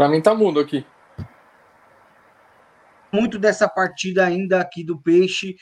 [0.00, 0.82] Para mim tá mudo aqui.
[3.12, 5.56] Muito dessa partida ainda aqui do Peixe,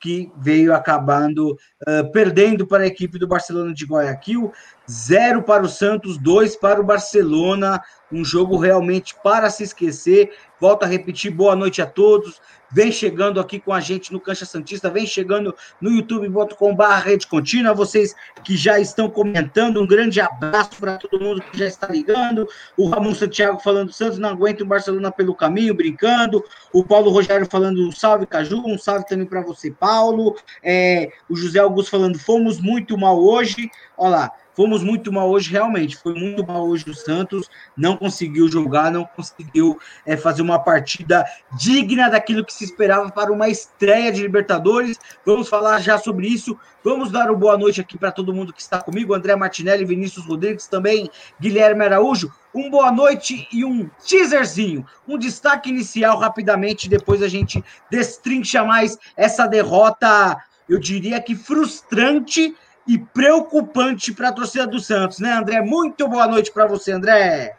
[0.00, 1.52] que veio acabando
[1.86, 4.50] uh, perdendo para a equipe do Barcelona de Guayaquil,
[4.90, 7.78] zero para o Santos, dois para o Barcelona,
[8.10, 10.32] um jogo realmente para se esquecer.
[10.60, 12.40] Volto a repetir, boa noite a todos.
[12.70, 17.72] Vem chegando aqui com a gente no Cancha Santista, vem chegando no youtube.com.br Rede Contínua,
[17.72, 22.48] vocês que já estão comentando, um grande abraço para todo mundo que já está ligando.
[22.76, 26.44] O Ramon Santiago falando, Santos não aguenta o Barcelona pelo caminho, brincando.
[26.72, 30.36] O Paulo Rogério falando, um salve Caju, um salve também para você, Paulo.
[30.62, 33.70] É, o José Augusto falando, fomos muito mal hoje.
[33.96, 35.98] Olha lá, Fomos muito mal hoje, realmente.
[35.98, 37.46] Foi muito mal hoje o Santos.
[37.76, 41.26] Não conseguiu jogar, não conseguiu é, fazer uma partida
[41.58, 44.98] digna daquilo que se esperava para uma estreia de Libertadores.
[45.26, 46.58] Vamos falar já sobre isso.
[46.82, 50.24] Vamos dar uma boa noite aqui para todo mundo que está comigo: André Martinelli, Vinícius
[50.24, 52.32] Rodrigues, também Guilherme Araújo.
[52.54, 56.88] Um boa noite e um teaserzinho, um destaque inicial rapidamente.
[56.88, 64.32] Depois a gente destrincha mais essa derrota, eu diria que frustrante e preocupante para a
[64.32, 65.60] torcida do Santos, né, André?
[65.60, 67.56] Muito boa noite para você, André.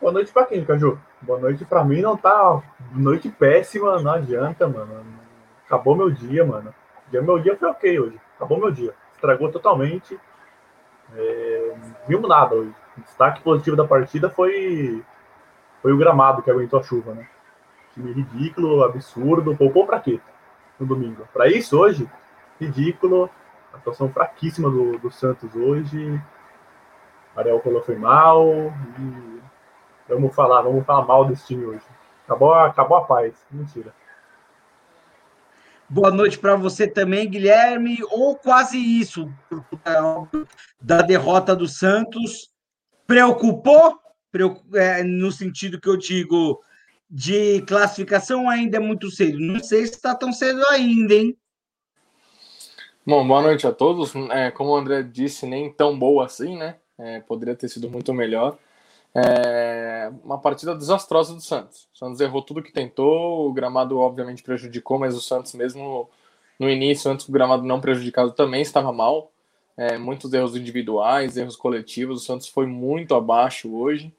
[0.00, 0.98] Boa noite para quem, Caju?
[1.20, 5.04] Boa noite para mim, não tá noite péssima, não adianta, mano.
[5.66, 6.74] Acabou meu dia, mano.
[7.12, 8.20] Meu dia foi ok hoje.
[8.36, 8.94] Acabou meu dia.
[9.12, 10.18] Estragou totalmente.
[11.14, 11.74] É,
[12.08, 12.74] vimos nada hoje.
[12.96, 15.04] O destaque positivo da partida foi
[15.82, 17.26] foi o gramado que aguentou a chuva, né?
[17.94, 19.56] Time ridículo, absurdo.
[19.56, 20.20] Poupou para quê?
[20.78, 21.28] No domingo.
[21.32, 22.08] Para isso hoje,
[22.60, 23.30] ridículo.
[23.72, 26.20] Atuação fraquíssima do, do Santos hoje.
[27.36, 28.46] Ariel Colo foi mal.
[28.98, 29.40] E
[30.08, 31.84] vamos falar, vamos falar mal desse time hoje.
[32.24, 33.34] Acabou, acabou a paz.
[33.50, 33.94] Mentira.
[35.88, 37.98] Boa noite para você também, Guilherme.
[38.10, 39.32] Ou quase isso,
[40.80, 42.50] da derrota do Santos.
[43.06, 43.98] Preocupou?
[44.74, 46.62] É, no sentido que eu digo
[47.10, 49.40] de classificação, ainda é muito cedo.
[49.40, 51.36] Não sei se está tão cedo ainda, hein?
[53.06, 54.14] Bom, boa noite a todos.
[54.30, 56.76] É, como o André disse, nem tão boa assim, né?
[56.98, 58.58] É, poderia ter sido muito melhor.
[59.14, 61.88] É, uma partida desastrosa do Santos.
[61.94, 66.08] O Santos errou tudo que tentou, o gramado obviamente prejudicou, mas o Santos mesmo
[66.58, 69.32] no início, antes do gramado não prejudicado, também estava mal.
[69.76, 72.22] É, muitos erros individuais, erros coletivos.
[72.22, 74.12] O Santos foi muito abaixo hoje.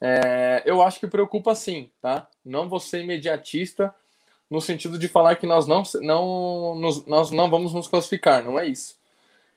[0.00, 2.28] É, eu acho que preocupa sim, tá?
[2.44, 3.94] Não vou ser imediatista,
[4.50, 8.58] no sentido de falar que nós não, não, nos, nós não vamos nos classificar, não
[8.58, 8.98] é isso.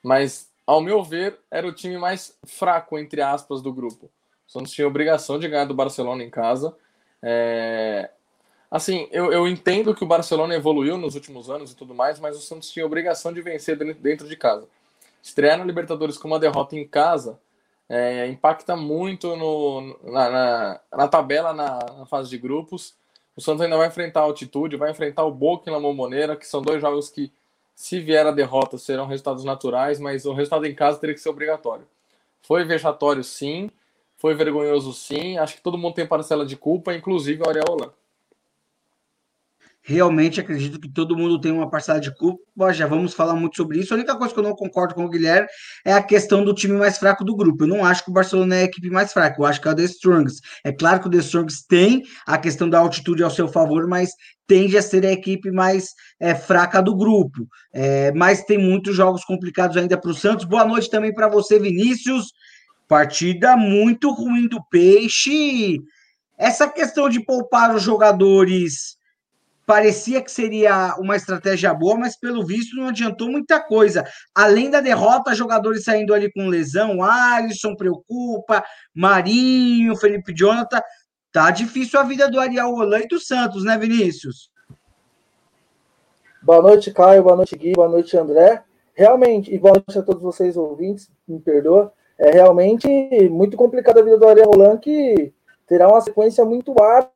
[0.04, 4.06] Mas, ao meu ver, era o time mais fraco, entre aspas, do grupo.
[4.48, 6.76] O Santos tinha obrigação de ganhar do Barcelona em casa.
[7.22, 8.12] É...
[8.70, 12.38] Assim, eu, eu entendo que o Barcelona evoluiu nos últimos anos e tudo mais, mas
[12.38, 14.68] o Santos tinha obrigação de vencer dentro de casa.
[15.22, 17.40] Estrear na Libertadores com uma derrota em casa
[17.90, 22.96] é, impacta muito no, na, na, na tabela, na, na fase de grupos
[23.36, 26.48] o Santos ainda vai enfrentar a altitude, vai enfrentar o Boca e a Momboneira, que
[26.48, 27.32] são dois jogos que,
[27.76, 31.30] se vier a derrota, serão resultados naturais, mas o resultado em casa teria que ser
[31.30, 31.88] obrigatório.
[32.44, 33.72] Foi vexatório, sim.
[34.18, 35.38] Foi vergonhoso, sim.
[35.38, 37.92] Acho que todo mundo tem parcela de culpa, inclusive o Ariel Holan.
[39.86, 43.80] Realmente acredito que todo mundo tem uma parcela de culpa, já vamos falar muito sobre
[43.80, 43.94] isso.
[43.94, 45.46] A única coisa que eu não concordo com o Guilherme
[45.84, 47.66] é a questão do time mais fraco do grupo.
[47.66, 49.72] Eu não acho que o Barcelona é a equipe mais fraca, eu acho que é
[49.72, 50.40] o The Strongs.
[50.64, 54.12] É claro que o The Strongs tem a questão da altitude ao seu favor, mas
[54.48, 57.46] tende a ser a equipe mais é, fraca do grupo.
[57.74, 60.46] É, mas tem muitos jogos complicados ainda para o Santos.
[60.46, 62.32] Boa noite também para você, Vinícius.
[62.88, 65.78] Partida muito ruim do Peixe.
[66.38, 68.98] Essa questão de poupar os jogadores
[69.66, 74.04] parecia que seria uma estratégia boa, mas pelo visto não adiantou muita coisa.
[74.36, 78.64] Além da derrota, jogadores saindo ali com lesão, Alisson preocupa,
[78.94, 80.82] Marinho, Felipe Jonathan.
[81.32, 84.52] Tá difícil a vida do Ariel Roland e do Santos, né, Vinícius?
[86.42, 87.24] Boa noite, Caio.
[87.24, 87.72] Boa noite, Gui.
[87.74, 88.64] Boa noite, André.
[88.94, 91.92] Realmente, e boa noite a todos vocês ouvintes, me perdoa.
[92.20, 92.88] É realmente
[93.30, 95.34] muito complicada a vida do Ariel Roland, que
[95.68, 97.10] terá uma sequência muito árdua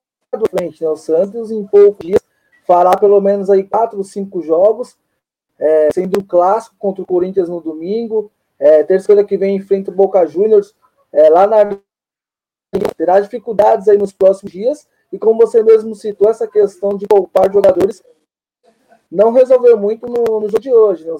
[0.50, 0.90] frente, né?
[0.90, 2.22] O Santos, em poucos dias,
[2.68, 4.98] fará pelo menos aí quatro, cinco jogos,
[5.58, 8.30] é, sendo um clássico contra o Corinthians no domingo.
[8.60, 10.75] É, terça-feira que vem enfrenta o Boca Juniors
[11.14, 11.78] é, lá na
[12.98, 14.88] terá dificuldades aí nos próximos dias.
[15.12, 18.04] E como você mesmo citou, essa questão de poupar jogadores
[19.10, 21.06] não resolveu muito no, no jogo de hoje.
[21.06, 21.16] Né?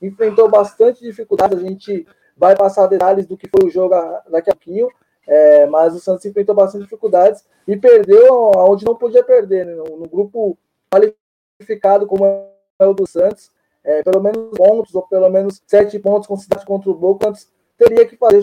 [0.00, 1.54] Enfrentou bastante dificuldade.
[1.54, 3.94] A gente vai passar detalhes do que foi o jogo
[4.30, 4.88] daqui a pouquinho.
[5.28, 9.74] É, mas o Santos enfrentou bastante dificuldades e perdeu onde não podia perder, né?
[9.74, 10.56] no, no, grupo
[10.90, 13.50] qualificado como é o do Santos,
[13.84, 18.06] é, pelo menos pontos, ou pelo menos sete pontos considerados contra o Boca, antes teria
[18.06, 18.42] que fazer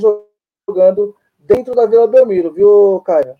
[0.68, 3.36] jogando dentro da Vila Belmiro, viu, Caio?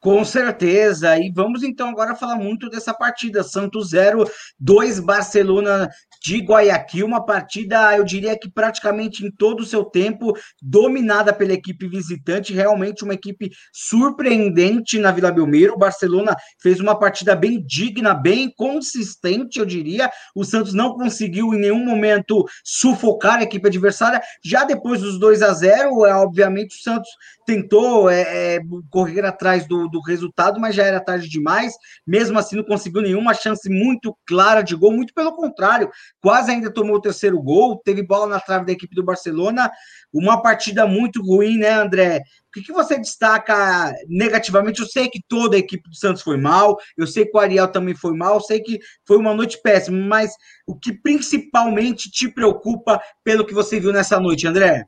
[0.00, 1.16] Com certeza.
[1.16, 3.44] E vamos então agora falar muito dessa partida.
[3.44, 4.24] Santos 0,
[4.58, 5.88] 2 Barcelona
[6.22, 11.52] de Guayaquil, uma partida, eu diria que praticamente em todo o seu tempo, dominada pela
[11.52, 15.74] equipe visitante, realmente uma equipe surpreendente na Vila Belmiro.
[15.74, 20.10] O Barcelona fez uma partida bem digna, bem consistente, eu diria.
[20.34, 24.22] O Santos não conseguiu em nenhum momento sufocar a equipe adversária.
[24.44, 27.10] Já depois dos 2 a 0, é, obviamente o Santos
[27.44, 28.60] tentou é, é,
[28.90, 31.74] correr atrás do, do resultado, mas já era tarde demais.
[32.06, 35.90] Mesmo assim, não conseguiu nenhuma chance muito clara de gol, muito pelo contrário,
[36.20, 39.70] quase ainda tomou o terceiro gol, teve bola na trave da equipe do Barcelona.
[40.12, 42.20] Uma partida muito ruim, né, André?
[42.48, 44.80] O que, que você destaca negativamente?
[44.80, 47.68] Eu sei que toda a equipe do Santos foi mal, eu sei que o Ariel
[47.68, 50.32] também foi mal, eu sei que foi uma noite péssima, mas
[50.66, 54.86] o que principalmente te preocupa pelo que você viu nessa noite, André?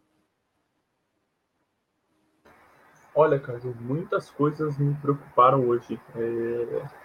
[3.14, 6.00] Olha, cara, muitas coisas me preocuparam hoje.
[6.16, 7.03] É...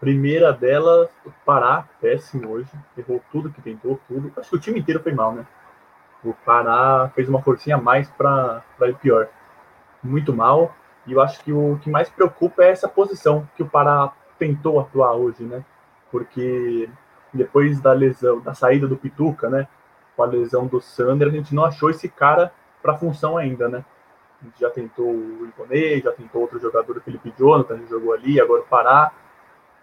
[0.00, 2.70] Primeira delas, o Pará, péssimo hoje.
[2.96, 4.32] Errou tudo que tentou, tudo.
[4.36, 5.46] Acho que o time inteiro foi mal, né?
[6.24, 9.28] O Pará fez uma forcinha a mais para ir pior.
[10.02, 10.74] Muito mal.
[11.06, 14.80] E eu acho que o que mais preocupa é essa posição que o Pará tentou
[14.80, 15.62] atuar hoje, né?
[16.10, 16.88] Porque
[17.32, 19.68] depois da lesão, da saída do Pituca, né?
[20.16, 22.52] Com a lesão do Sander, a gente não achou esse cara
[22.82, 23.84] para função ainda, né?
[24.40, 28.40] A gente já tentou o Ivonei, já tentou outro jogador, o Felipe Jonathan, jogou ali,
[28.40, 29.12] agora o Pará.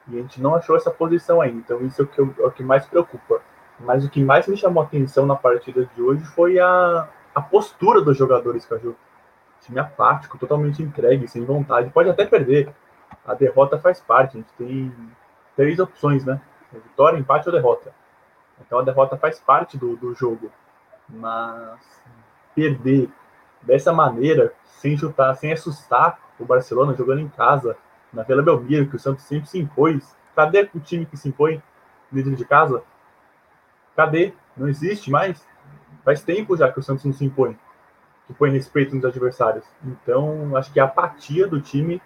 [0.10, 1.58] E a gente não achou essa posição ainda.
[1.58, 3.42] Então isso é o que, eu, é o que mais preocupa.
[3.80, 7.42] Mas o que mais me chamou a atenção na partida de hoje foi a, a
[7.42, 8.96] postura dos jogadores, Caju.
[9.62, 11.90] Time apático, totalmente entregue, sem vontade.
[11.90, 12.74] Pode até perder.
[13.26, 14.38] A derrota faz parte.
[14.38, 14.94] A gente tem
[15.56, 16.42] três opções, né?
[16.72, 17.94] Vitória, empate ou derrota.
[18.66, 20.52] Então a derrota faz parte do, do jogo.
[21.10, 21.80] Mas
[22.56, 23.10] perder
[23.62, 27.78] dessa maneira, sem chutar, sem assustar o Barcelona jogando em casa,
[28.12, 30.16] na Vila Belmiro, que o Santos sempre se impôs.
[30.36, 31.62] Cadê o time que se impõe
[32.12, 32.84] dentro de casa?
[33.96, 34.34] Cadê?
[34.56, 35.46] Não existe mais.
[36.04, 37.58] Faz tempo já que o Santos não se impõe,
[38.26, 39.66] que põe respeito nos adversários.
[39.84, 42.02] Então, acho que a apatia do time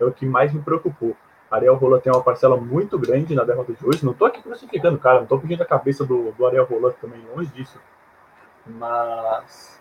[0.00, 1.16] é o que mais me preocupou.
[1.50, 4.04] Ariel Roland tem uma parcela muito grande na derrota de hoje.
[4.04, 7.20] Não estou aqui crucificando, cara, não estou pedindo a cabeça do, do Ariel Roland também,
[7.34, 7.78] longe disso.
[8.66, 9.80] Mas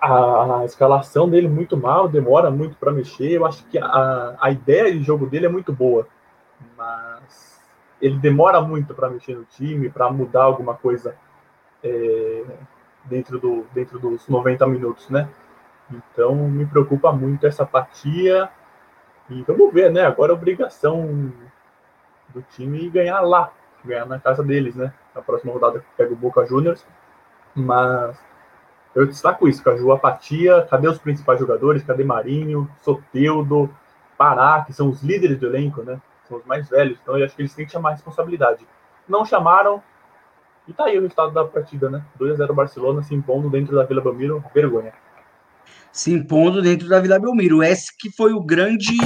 [0.00, 3.32] a, a, escalação dele muito mal, demora muito para mexer.
[3.32, 6.06] Eu acho que a, a ideia de jogo dele é muito boa,
[6.76, 7.60] mas
[8.00, 11.16] ele demora muito para mexer no time, para mudar alguma coisa
[11.82, 12.44] é,
[13.04, 15.28] dentro, do, dentro dos 90 minutos, né?
[15.90, 18.50] Então me preocupa muito essa apatia.
[19.30, 20.02] E vamos ver, né?
[20.02, 21.32] Agora a obrigação
[22.28, 23.52] do time ganhar lá,
[23.84, 24.92] ganhar na casa deles, né?
[25.14, 26.86] Na próxima rodada pega o Boca Juniors,
[27.54, 28.18] mas
[28.98, 31.84] eu destaco isso, Caju, apatia, cadê os principais jogadores?
[31.84, 33.72] Cadê Marinho, Soteudo,
[34.16, 36.00] Pará, que são os líderes do elenco, né?
[36.28, 38.66] São os mais velhos, então eu acho que eles têm que chamar a responsabilidade.
[39.08, 39.80] Não chamaram,
[40.66, 42.04] e tá aí o resultado da partida, né?
[42.20, 44.92] 2x0 Barcelona se impondo dentro da Vila Belmiro, vergonha.
[45.92, 47.62] Se impondo dentro da Vila Belmiro.
[47.62, 48.96] Esse que foi o grande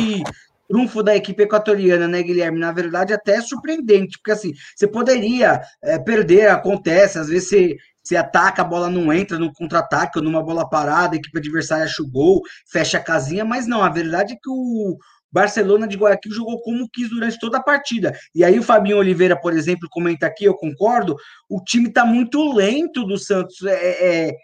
[0.68, 2.58] trunfo da equipe equatoriana, né, Guilherme?
[2.58, 7.76] Na verdade, até é surpreendente, porque assim, você poderia é, perder, acontece, às vezes você
[8.02, 11.84] você ataca, a bola não entra no contra-ataque ou numa bola parada, a equipe adversária
[11.84, 14.96] acha o gol, fecha a casinha, mas não, a verdade é que o
[15.32, 18.12] Barcelona de Guayaquil jogou como quis durante toda a partida.
[18.34, 21.16] E aí o Fabinho Oliveira, por exemplo, comenta aqui, eu concordo,
[21.48, 24.36] o time está muito lento do Santos, é, é,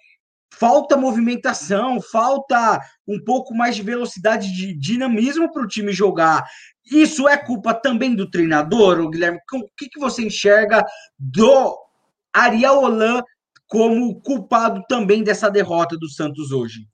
[0.51, 6.45] falta movimentação, falta um pouco mais de velocidade, de dinamismo para o time jogar.
[6.91, 9.39] Isso é culpa também do treinador, Guilherme?
[9.53, 10.83] O que, que você enxerga
[11.19, 11.77] do
[12.33, 13.23] Ariel Holan
[13.69, 16.89] como culpado também dessa derrota do Santos hoje?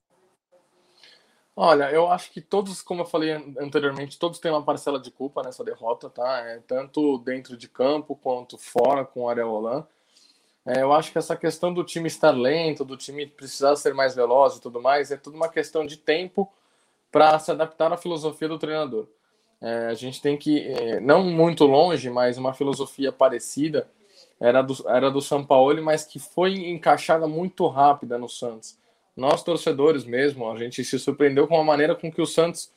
[1.55, 5.41] Olha, eu acho que todos, como eu falei anteriormente, todos têm uma parcela de culpa
[5.41, 6.39] nessa derrota, tá?
[6.39, 9.87] É, tanto dentro de campo quanto fora com o Ariel Holan.
[10.65, 14.13] É, eu acho que essa questão do time estar lento, do time precisar ser mais
[14.13, 16.51] veloz e tudo mais, é tudo uma questão de tempo
[17.09, 19.07] para se adaptar à filosofia do treinador.
[19.61, 23.87] É, a gente tem que, é, não muito longe, mas uma filosofia parecida
[24.39, 28.77] era do, era do São Paulo, mas que foi encaixada muito rápida no Santos.
[29.15, 32.71] Nós, torcedores mesmo, a gente se surpreendeu com a maneira com que o Santos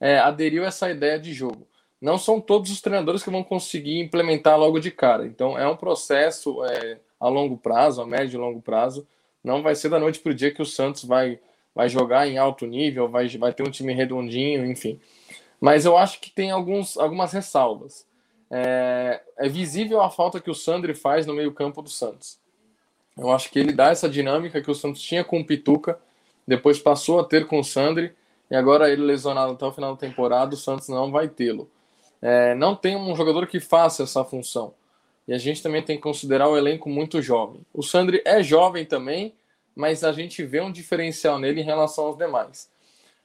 [0.00, 1.66] é, aderiu a essa ideia de jogo.
[2.00, 5.24] Não são todos os treinadores que vão conseguir implementar logo de cara.
[5.24, 6.64] Então, é um processo.
[6.64, 9.06] É, a longo prazo, a médio e longo prazo.
[9.42, 11.40] Não vai ser da noite para o dia que o Santos vai,
[11.74, 15.00] vai jogar em alto nível, vai, vai ter um time redondinho, enfim.
[15.58, 18.06] Mas eu acho que tem alguns, algumas ressalvas.
[18.50, 22.38] É, é visível a falta que o Sandri faz no meio-campo do Santos.
[23.16, 25.98] Eu acho que ele dá essa dinâmica que o Santos tinha com o Pituca,
[26.46, 28.14] depois passou a ter com o Sandri,
[28.50, 31.70] e agora ele lesionado até o final da temporada, o Santos não vai tê-lo.
[32.20, 34.74] É, não tem um jogador que faça essa função.
[35.26, 37.60] E a gente também tem que considerar o elenco muito jovem.
[37.72, 39.34] O Sandri é jovem também,
[39.74, 42.68] mas a gente vê um diferencial nele em relação aos demais.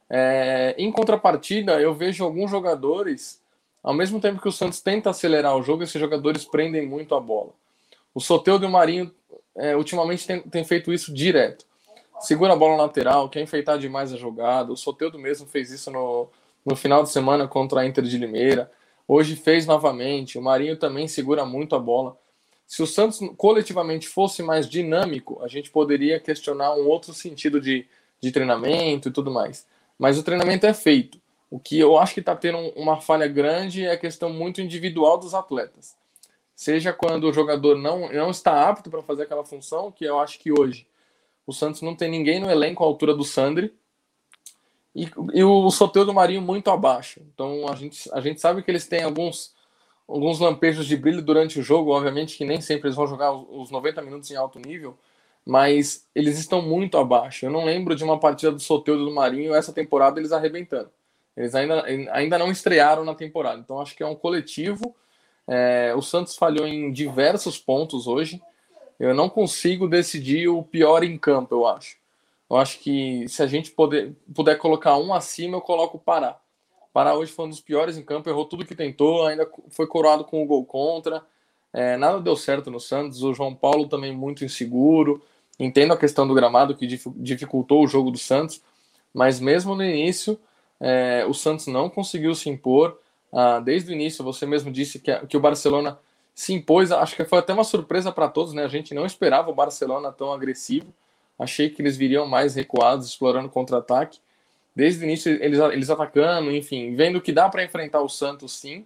[0.09, 3.41] É, em contrapartida, eu vejo alguns jogadores,
[3.83, 7.19] ao mesmo tempo que o Santos tenta acelerar o jogo, esses jogadores prendem muito a
[7.19, 7.51] bola.
[8.13, 9.13] O Soteudo e o Marinho,
[9.55, 11.65] é, ultimamente, tem, tem feito isso direto.
[12.19, 14.73] Segura a bola lateral, quer enfeitar demais a jogada.
[14.73, 16.27] O Soteudo mesmo fez isso no,
[16.65, 18.69] no final de semana contra a Inter de Limeira.
[19.07, 20.37] Hoje fez novamente.
[20.37, 22.17] O Marinho também segura muito a bola.
[22.67, 27.87] Se o Santos coletivamente fosse mais dinâmico, a gente poderia questionar um outro sentido de,
[28.21, 29.65] de treinamento e tudo mais.
[29.97, 31.19] Mas o treinamento é feito.
[31.49, 35.17] O que eu acho que está tendo uma falha grande é a questão muito individual
[35.17, 35.97] dos atletas.
[36.55, 40.39] Seja quando o jogador não, não está apto para fazer aquela função, que eu acho
[40.39, 40.85] que hoje
[41.47, 43.73] o Santos não tem ninguém no elenco à altura do Sandri,
[44.95, 47.21] e, e o sorteio do Marinho muito abaixo.
[47.33, 49.55] Então a gente, a gente sabe que eles têm alguns,
[50.07, 53.71] alguns lampejos de brilho durante o jogo, obviamente que nem sempre eles vão jogar os
[53.71, 54.97] 90 minutos em alto nível,
[55.45, 57.45] mas eles estão muito abaixo.
[57.45, 60.91] Eu não lembro de uma partida do sorteio do Marinho essa temporada eles arrebentando.
[61.35, 64.95] Eles ainda, ainda não estrearam na temporada, então acho que é um coletivo.
[65.47, 68.41] É, o Santos falhou em diversos pontos hoje.
[68.99, 71.97] Eu não consigo decidir o pior em campo, eu acho.
[72.49, 76.37] Eu acho que se a gente poder, puder colocar um acima, eu coloco o Pará.
[76.81, 79.87] O Pará hoje foi um dos piores em campo, errou tudo que tentou, ainda foi
[79.87, 81.23] coroado com o gol contra.
[81.71, 83.23] É, nada deu certo no Santos.
[83.23, 85.21] O João Paulo também muito inseguro.
[85.59, 88.61] Entendo a questão do gramado que dificultou o jogo do Santos,
[89.13, 90.39] mas mesmo no início,
[90.79, 92.99] é, o Santos não conseguiu se impor.
[93.31, 95.99] Ah, desde o início, você mesmo disse que, que o Barcelona
[96.33, 96.91] se impôs.
[96.91, 98.63] Acho que foi até uma surpresa para todos, né?
[98.63, 100.93] A gente não esperava o Barcelona tão agressivo.
[101.37, 104.19] Achei que eles viriam mais recuados, explorando contra-ataque.
[104.75, 108.85] Desde o início, eles, eles atacando, enfim, vendo que dá para enfrentar o Santos sim.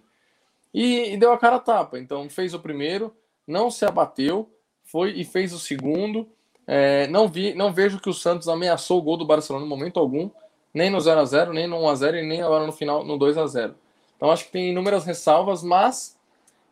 [0.72, 1.98] E, e, deu a cara a tapa.
[1.98, 3.14] Então, fez o primeiro,
[3.46, 4.50] não se abateu,
[4.82, 6.28] foi e fez o segundo.
[6.66, 10.00] É, não, vi, não vejo que o Santos ameaçou o gol do Barcelona no momento
[10.00, 10.30] algum,
[10.74, 13.04] nem no 0 a 0 nem no 1 a 0 e nem agora no final,
[13.04, 13.74] no 2 a 0
[14.16, 16.18] Então, acho que tem inúmeras ressalvas, mas,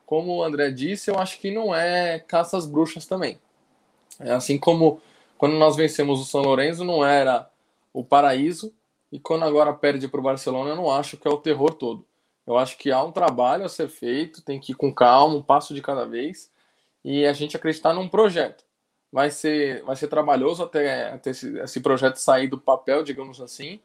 [0.05, 3.41] como o André disse, eu acho que não é caça às bruxas também.
[4.19, 5.01] É assim como
[5.39, 7.51] quando nós vencemos o São Lourenço, não era
[7.93, 8.73] o paraíso,
[9.11, 12.07] e quando agora perde para o Barcelona, eu não acho que é o terror todo.
[12.47, 15.43] Eu acho que há um trabalho a ser feito, tem que ir com calma, um
[15.43, 16.51] passo de cada vez,
[17.05, 18.65] e a gente acreditar num projeto.
[19.11, 23.81] Vai ser, vai ser trabalhoso até, até esse, esse projeto sair do papel, digamos assim,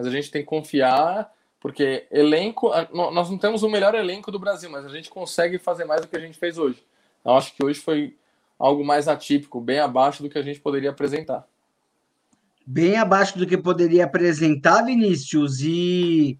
[0.00, 1.30] mas a gente tem que confiar,
[1.60, 5.84] porque elenco, nós não temos o melhor elenco do Brasil, mas a gente consegue fazer
[5.84, 6.82] mais do que a gente fez hoje.
[7.22, 8.16] Eu acho que hoje foi
[8.58, 11.46] algo mais atípico, bem abaixo do que a gente poderia apresentar.
[12.66, 16.38] Bem abaixo do que poderia apresentar, Vinícius, e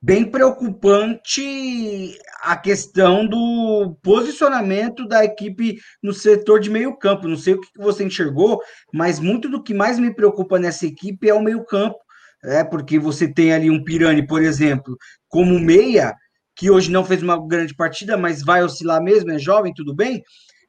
[0.00, 7.28] bem preocupante a questão do posicionamento da equipe no setor de meio campo.
[7.28, 11.28] Não sei o que você enxergou, mas muito do que mais me preocupa nessa equipe
[11.28, 11.64] é o meio
[12.42, 14.96] campo, é porque você tem ali um Pirani, por exemplo,
[15.28, 16.14] como meia,
[16.56, 20.22] que hoje não fez uma grande partida, mas vai oscilar mesmo, é jovem, tudo bem,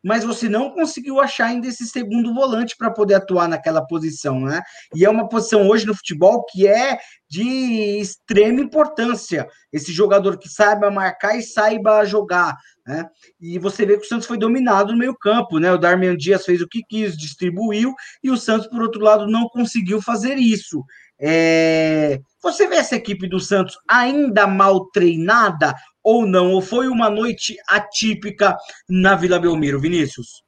[0.03, 4.61] mas você não conseguiu achar ainda esse segundo volante para poder atuar naquela posição, né?
[4.93, 6.97] E é uma posição hoje no futebol que é
[7.29, 9.47] de extrema importância.
[9.71, 13.07] Esse jogador que saiba marcar e saiba jogar, né?
[13.39, 15.71] E você vê que o Santos foi dominado no meio-campo, né?
[15.71, 19.47] O Darmian Dias fez o que quis, distribuiu, e o Santos, por outro lado, não
[19.47, 20.83] conseguiu fazer isso.
[21.25, 22.19] É...
[22.41, 26.51] Você vê essa equipe do Santos ainda mal treinada ou não?
[26.51, 28.57] Ou foi uma noite atípica
[28.89, 30.43] na Vila Belmiro, Vinícius?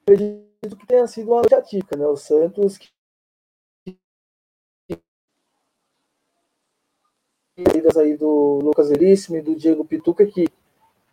[0.00, 2.06] Acredito que tenha sido uma noite atípica, né?
[2.06, 2.78] O Santos
[7.56, 10.48] saídas aí do Lucas Veríssimo e do Diego Pituca que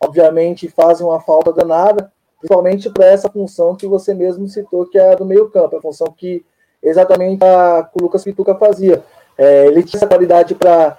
[0.00, 5.12] obviamente fazem uma falta danada, principalmente para essa função que você mesmo citou, que é
[5.12, 6.44] a do meio-campo, a função que
[6.82, 9.02] exatamente a, que o Lucas Pituca fazia.
[9.38, 10.98] É, ele tinha essa qualidade para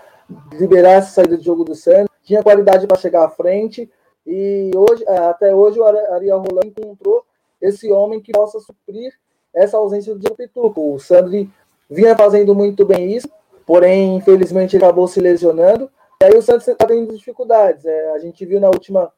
[0.54, 3.92] liberar essa saída de jogo do Santos, tinha qualidade para chegar à frente,
[4.26, 7.24] e hoje, é, até hoje o Ariel Roland encontrou
[7.62, 9.14] esse homem que possa suprir
[9.54, 10.80] essa ausência do Diego Pituca.
[10.80, 11.50] O Sandri
[11.90, 13.30] vinha fazendo muito bem isso,
[13.66, 15.90] porém, infelizmente, ele acabou se lesionando,
[16.22, 17.86] e aí o Santos está tendo dificuldades.
[17.86, 19.12] É, a gente viu na última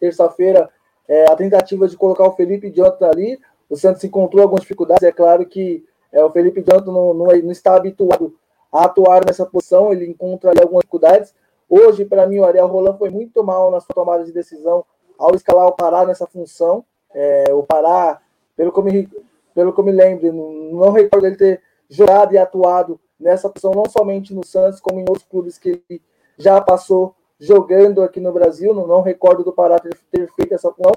[0.00, 0.68] terça-feira
[1.06, 3.38] é, a tentativa de colocar o Felipe Jonathan ali.
[3.72, 5.02] O Santos encontrou algumas dificuldades.
[5.02, 8.36] É claro que é, o Felipe Jonathan não, não, não, está habituado
[8.70, 11.34] a atuar nessa posição, ele encontra ali algumas dificuldades.
[11.70, 14.84] Hoje, para mim, o Ariel Roland foi muito mal na sua tomada de decisão
[15.18, 16.84] ao escalar o Pará nessa função.
[17.14, 18.20] É, o Pará,
[18.54, 19.08] pelo que, me,
[19.54, 23.86] pelo que me lembro, não, não recordo ele ter jogado e atuado nessa posição, não
[23.88, 26.02] somente no Santos, como em outros clubes que ele
[26.36, 28.74] já passou jogando aqui no Brasil.
[28.74, 30.92] Não, não recordo do Pará ter, ter feito essa função.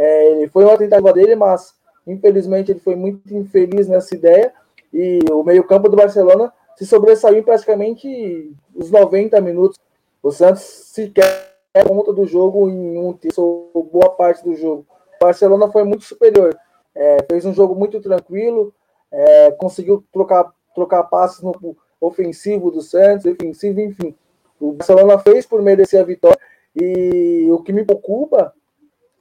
[0.00, 1.76] É, foi uma tentativa dele, mas
[2.06, 4.52] infelizmente ele foi muito infeliz nessa ideia.
[4.92, 9.78] E o meio-campo do Barcelona se sobressaiu em praticamente os 90 minutos.
[10.22, 14.86] O Santos sequer conta do jogo em um terço, boa parte do jogo.
[15.20, 16.56] O Barcelona foi muito superior.
[16.94, 18.72] É, fez um jogo muito tranquilo,
[19.12, 21.54] é, conseguiu trocar, trocar passes no
[22.00, 24.14] ofensivo do Santos, defensivo, enfim.
[24.58, 26.38] O Barcelona fez por merecer a vitória.
[26.74, 28.52] E o que me preocupa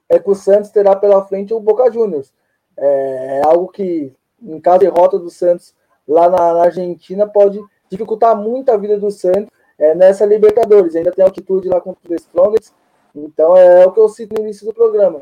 [0.07, 2.33] é que o Santos terá pela frente o Boca Juniors.
[2.77, 5.73] É, é algo que, em caso de derrota do Santos
[6.07, 10.95] lá na, na, Argentina, pode dificultar muito a vida do Santos é, nessa Libertadores.
[10.95, 12.73] Ainda tem altitude lá contra o Strongest.
[13.15, 15.21] Então é, o que eu cito no início do programa.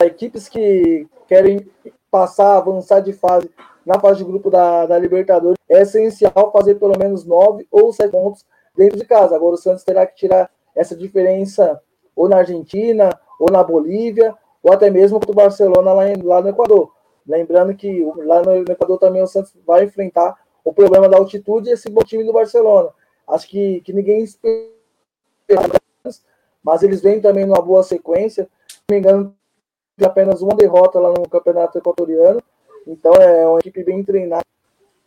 [0.00, 1.66] Equipes que querem
[2.10, 3.50] passar, avançar de fase
[3.84, 8.10] na fase de grupo da, da Libertadores, é essencial fazer pelo menos nove ou sete
[8.12, 8.44] pontos
[8.76, 9.36] dentro de casa.
[9.36, 11.80] Agora o Santos terá que tirar essa diferença
[12.16, 16.40] ou na Argentina, ou na Bolívia, ou até mesmo contra o Barcelona lá, em, lá
[16.40, 16.90] no Equador.
[17.26, 21.72] Lembrando que lá no, Equador também o Santos vai enfrentar o problema da altitude e
[21.72, 22.88] esse bom time do Barcelona.
[23.28, 24.70] Acho que, que ninguém espera,
[26.62, 28.48] mas eles vêm também numa boa sequência.
[28.66, 29.36] Se não me engano,
[29.96, 32.42] de apenas uma derrota lá no Campeonato Equatoriano.
[32.86, 34.44] Então é uma equipe bem treinada,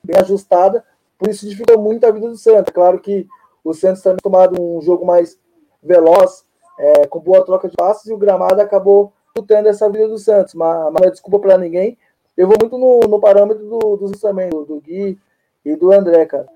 [0.03, 0.85] bem ajustada.
[1.17, 2.71] Por isso dificultou muito a vida do Santos.
[2.71, 3.27] Claro que
[3.63, 5.39] o Santos também tomado um jogo mais
[5.81, 6.45] veloz,
[6.77, 10.53] é, com boa troca de passes, e o gramado acabou lutando essa vida do Santos.
[10.53, 11.97] Mas, mas é desculpa para ninguém.
[12.35, 15.17] Eu vou muito no, no parâmetro do, dos também, do, do, Gui
[15.65, 16.47] e do André, cara.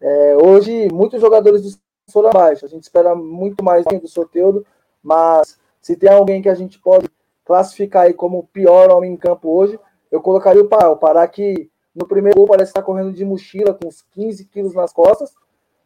[0.00, 2.64] É, hoje, muitos jogadores do Santos foram abaixo.
[2.64, 4.64] A gente espera muito mais do sorteio,
[5.02, 7.08] mas se tem alguém que a gente pode
[7.44, 9.78] classificar aí como o pior homem em campo hoje,
[10.10, 10.90] eu colocaria o Pará.
[10.90, 14.74] O Pará que no primeiro gol parece estar correndo de mochila com uns 15 quilos
[14.74, 15.32] nas costas,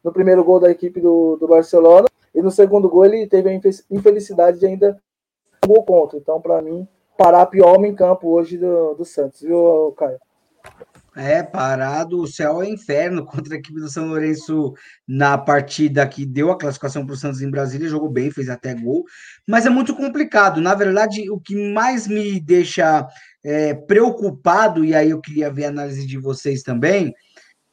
[0.03, 2.07] no primeiro gol da equipe do, do Barcelona.
[2.33, 3.53] E no segundo gol ele teve a
[3.89, 5.01] infelicidade de ainda
[5.65, 6.17] um gol contra.
[6.17, 10.19] Então, para mim, parar pior homem em campo hoje do, do Santos, viu, Caio?
[11.17, 14.73] É, parado, o céu é inferno contra a equipe do São Lourenço
[15.07, 18.73] na partida que deu a classificação para o Santos em Brasília, jogou bem, fez até
[18.73, 19.05] gol,
[19.47, 20.59] mas é muito complicado.
[20.59, 23.07] Na verdade, o que mais me deixa
[23.43, 27.13] é, preocupado, e aí eu queria ver a análise de vocês também,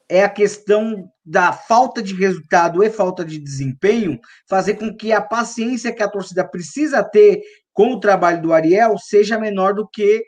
[0.09, 5.23] é a questão da falta de resultado e falta de desempenho fazer com que a
[5.23, 7.41] paciência que a torcida precisa ter
[7.73, 10.25] com o trabalho do Ariel seja menor do que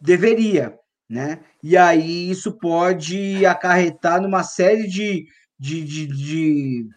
[0.00, 0.76] deveria,
[1.08, 1.40] né?
[1.62, 5.26] E aí isso pode acarretar numa série de,
[5.58, 6.88] de, de, de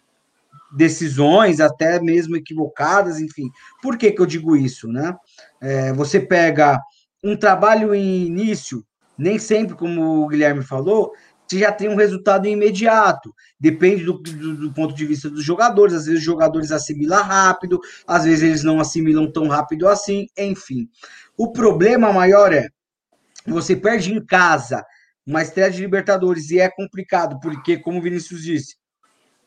[0.76, 3.50] decisões, até mesmo equivocadas, enfim.
[3.82, 5.16] Por que, que eu digo isso, né?
[5.62, 6.80] É, você pega
[7.24, 8.84] um trabalho em início,
[9.18, 11.12] nem sempre, como o Guilherme falou,
[11.48, 13.34] você já tem um resultado imediato.
[13.60, 15.94] Depende do, do, do, ponto de vista dos jogadores.
[15.94, 20.90] Às vezes os jogadores assimilam rápido, às vezes eles não assimilam tão rápido assim, enfim.
[21.38, 22.68] O problema maior é
[23.46, 24.84] você perde em casa
[25.26, 28.76] uma estreia de Libertadores e é complicado, porque, como o Vinícius disse,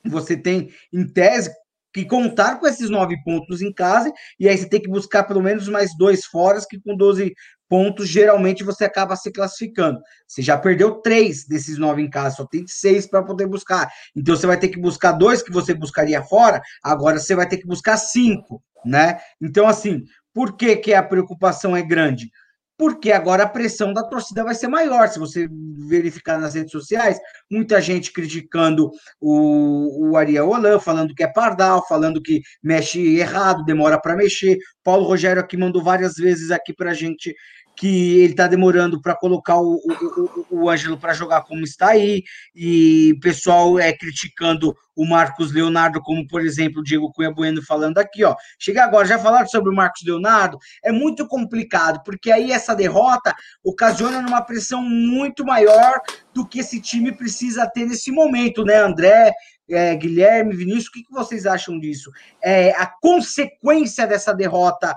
[0.04, 1.50] você tem, em tese,
[1.92, 5.42] que contar com esses nove pontos em casa, e aí você tem que buscar pelo
[5.42, 7.32] menos mais dois fora, que com 12
[7.68, 10.00] pontos, geralmente você acaba se classificando.
[10.26, 13.88] Você já perdeu três desses nove em casa, só tem seis para poder buscar.
[14.16, 17.58] Então você vai ter que buscar dois que você buscaria fora, agora você vai ter
[17.58, 19.18] que buscar cinco, né?
[19.40, 20.02] Então, assim,
[20.32, 22.30] por que, que a preocupação é grande?
[22.78, 25.08] porque agora a pressão da torcida vai ser maior.
[25.08, 25.48] Se você
[25.88, 27.18] verificar nas redes sociais,
[27.50, 28.88] muita gente criticando
[29.20, 34.56] o, o Ariel Holan, falando que é pardal, falando que mexe errado, demora para mexer.
[34.84, 37.34] Paulo Rogério aqui mandou várias vezes aqui para a gente
[37.78, 42.24] que ele está demorando para colocar o, o, o Ângelo para jogar como está aí,
[42.52, 47.62] e o pessoal é criticando o Marcos Leonardo, como por exemplo o Diego Cunha Bueno
[47.62, 48.34] falando aqui, ó.
[48.58, 53.32] Chega agora, já falaram sobre o Marcos Leonardo, é muito complicado, porque aí essa derrota
[53.62, 56.00] ocasiona uma pressão muito maior
[56.34, 59.30] do que esse time precisa ter nesse momento, né, André?
[59.70, 62.10] É, Guilherme, Vinícius, o que, que vocês acham disso?
[62.42, 64.96] É, a consequência dessa derrota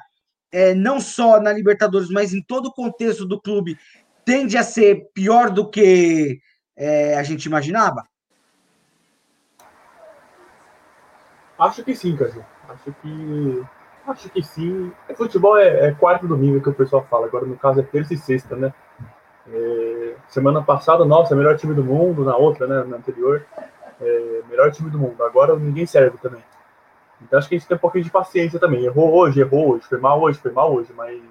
[0.52, 3.78] é, não só na Libertadores, mas em todo o contexto do clube,
[4.26, 6.40] tende a ser pior do que
[6.76, 8.06] é, a gente imaginava?
[11.58, 12.46] Acho que sim, Cássio.
[12.68, 13.64] Acho que
[14.08, 14.92] Acho que sim.
[15.08, 18.14] É, futebol é, é quarto domingo que o pessoal fala, agora no caso é terça
[18.14, 18.74] e sexta, né?
[19.48, 22.84] É, semana passada, nossa, melhor time do mundo, na outra, né?
[22.84, 23.46] Na anterior,
[24.00, 25.24] é, melhor time do mundo.
[25.24, 26.44] Agora ninguém serve também.
[27.22, 28.84] Então acho que a gente tem um pouquinho de paciência também.
[28.84, 31.22] Errou hoje, errou hoje, foi mal hoje, foi mal hoje, mas.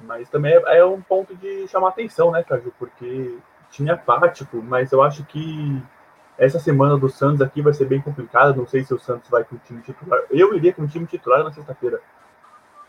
[0.00, 2.72] Mas também é, é um ponto de chamar atenção, né, Caju?
[2.78, 3.38] Porque
[3.70, 5.82] time apático, mas eu acho que
[6.38, 8.54] essa semana do Santos aqui vai ser bem complicada.
[8.54, 10.20] Não sei se o Santos vai com o time titular.
[10.30, 12.00] Eu iria com o time titular na sexta-feira,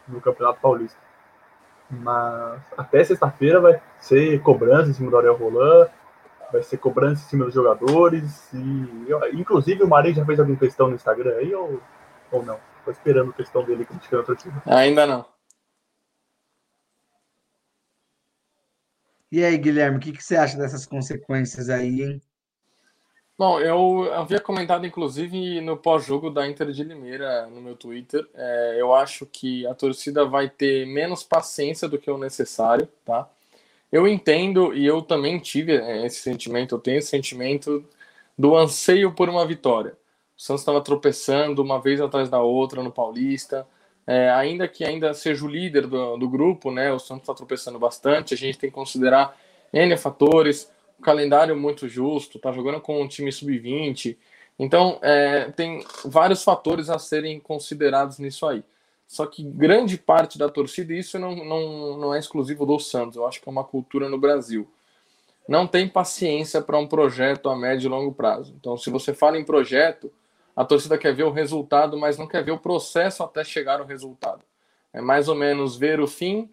[0.08, 0.98] no Campeonato Paulista.
[1.90, 5.90] Mas até sexta-feira vai ser cobrança em cima do Ariel Roland,
[6.54, 8.54] vai ser cobrança em cima dos jogadores.
[8.54, 11.82] E inclusive o Marinho já fez alguma questão no Instagram aí ou,
[12.32, 12.60] ou não?
[12.86, 14.54] Tô esperando a questão dele criticando outro time.
[14.66, 15.26] Ainda não.
[19.32, 22.22] E aí, Guilherme, o que, que você acha dessas consequências aí, hein?
[23.36, 28.30] Bom, eu havia comentado, inclusive, no pós-jogo da Inter de Limeira no meu Twitter.
[28.36, 33.28] É, eu acho que a torcida vai ter menos paciência do que o necessário, tá?
[33.94, 37.86] Eu entendo e eu também tive é, esse sentimento, eu tenho esse sentimento
[38.36, 39.96] do anseio por uma vitória.
[40.36, 43.68] O Santos estava tropeçando uma vez atrás da outra no Paulista.
[44.08, 46.92] É, ainda que ainda seja o líder do, do grupo, né?
[46.92, 48.34] O Santos está tropeçando bastante.
[48.34, 49.38] A gente tem que considerar
[49.72, 50.72] N fatores
[51.04, 54.18] calendário muito justo, tá jogando com um time sub-20.
[54.58, 58.64] Então, é, tem vários fatores a serem considerados nisso aí.
[59.14, 63.16] Só que grande parte da torcida, e isso não, não, não é exclusivo do Santos,
[63.16, 64.68] eu acho que é uma cultura no Brasil.
[65.48, 68.56] Não tem paciência para um projeto a médio e longo prazo.
[68.60, 70.12] Então, se você fala em projeto,
[70.56, 73.86] a torcida quer ver o resultado, mas não quer ver o processo até chegar ao
[73.86, 74.42] resultado.
[74.92, 76.50] É mais ou menos ver o fim,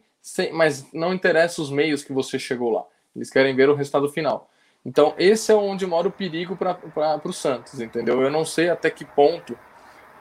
[0.52, 2.84] mas não interessa os meios que você chegou lá.
[3.16, 4.50] Eles querem ver o resultado final.
[4.84, 8.20] Então, esse é onde mora o perigo para o Santos, entendeu?
[8.20, 9.58] Eu não sei até que ponto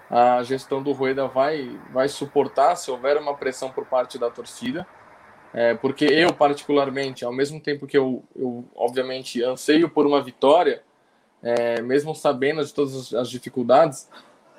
[0.10, 4.88] a gestão do Rueda vai, vai suportar se houver uma pressão por parte da torcida.
[5.54, 10.84] É, porque eu, particularmente, ao mesmo tempo que eu, eu obviamente, anseio por uma vitória,
[11.42, 14.10] é, mesmo sabendo de todas as dificuldades,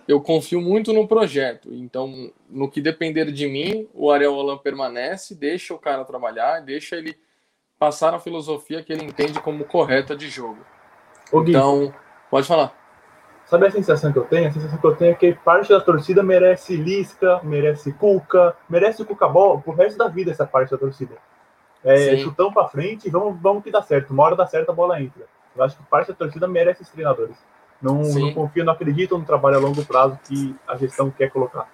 [0.09, 1.73] eu confio muito no projeto.
[1.73, 6.97] Então, no que depender de mim, o Ariel Holan permanece, deixa o cara trabalhar, deixa
[6.97, 7.17] ele
[7.79, 10.59] passar a filosofia que ele entende como correta de jogo.
[11.33, 11.95] Gui, então,
[12.29, 12.80] pode falar.
[13.51, 14.49] Sabe a sensação que eu tenho?
[14.49, 19.05] A sensação que eu tenho é que parte da torcida merece Lisca, merece Cuca, merece
[19.05, 21.17] Cuca Ball pro resto da vida essa parte da torcida.
[21.83, 24.13] É, chutão pra frente e vamos, vamos que dá certo.
[24.13, 25.27] Uma hora dá certo, a bola entra.
[25.57, 27.37] Eu acho que parte da torcida merece esses treinadores.
[27.83, 31.69] Não, não confio, não acredito no trabalho a longo prazo que a gestão quer colocar.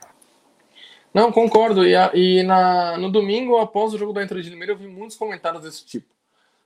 [1.12, 1.87] Não, concordo.
[1.87, 4.89] E, a, e na, no domingo, após o jogo da Inter de Limeira, eu vi
[4.89, 6.09] muitos comentários desse tipo.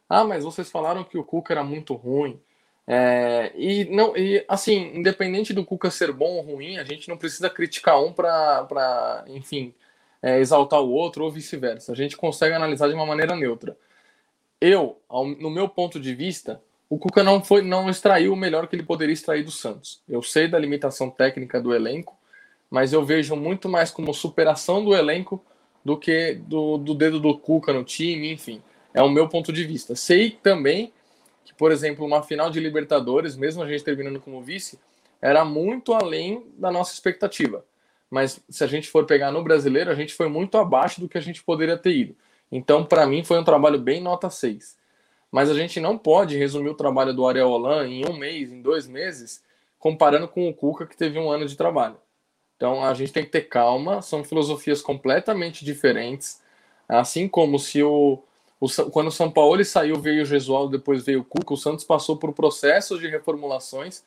[0.08, 2.40] Ah, mas vocês falaram que o Cuca era muito ruim.
[2.92, 7.16] É, e não, e assim, independente do Cuca ser bom ou ruim, a gente não
[7.16, 9.72] precisa criticar um para, enfim,
[10.20, 11.92] é, exaltar o outro ou vice-versa.
[11.92, 13.76] A gente consegue analisar de uma maneira neutra.
[14.60, 18.66] Eu, ao, no meu ponto de vista, o Cuca não foi, não extraiu o melhor
[18.66, 20.02] que ele poderia extrair do Santos.
[20.08, 22.18] Eu sei da limitação técnica do elenco,
[22.68, 25.40] mas eu vejo muito mais como superação do elenco
[25.84, 28.60] do que do, do dedo do Cuca no time, enfim.
[28.92, 29.94] É o meu ponto de vista.
[29.94, 30.92] Sei também
[31.44, 34.78] que, por exemplo, uma final de Libertadores, mesmo a gente terminando como vice,
[35.20, 37.64] era muito além da nossa expectativa.
[38.10, 41.18] Mas se a gente for pegar no brasileiro, a gente foi muito abaixo do que
[41.18, 42.16] a gente poderia ter ido.
[42.50, 44.76] Então, para mim, foi um trabalho bem nota 6.
[45.30, 48.60] Mas a gente não pode resumir o trabalho do Ariel Holan em um mês, em
[48.60, 49.42] dois meses,
[49.78, 51.96] comparando com o Cuca, que teve um ano de trabalho.
[52.56, 56.42] Então a gente tem que ter calma, são filosofias completamente diferentes.
[56.88, 58.22] Assim como se o,
[58.60, 61.84] o quando o São Paulo saiu, veio o Gesualdo, depois veio o Cuca, o Santos
[61.84, 64.04] passou por processos de reformulações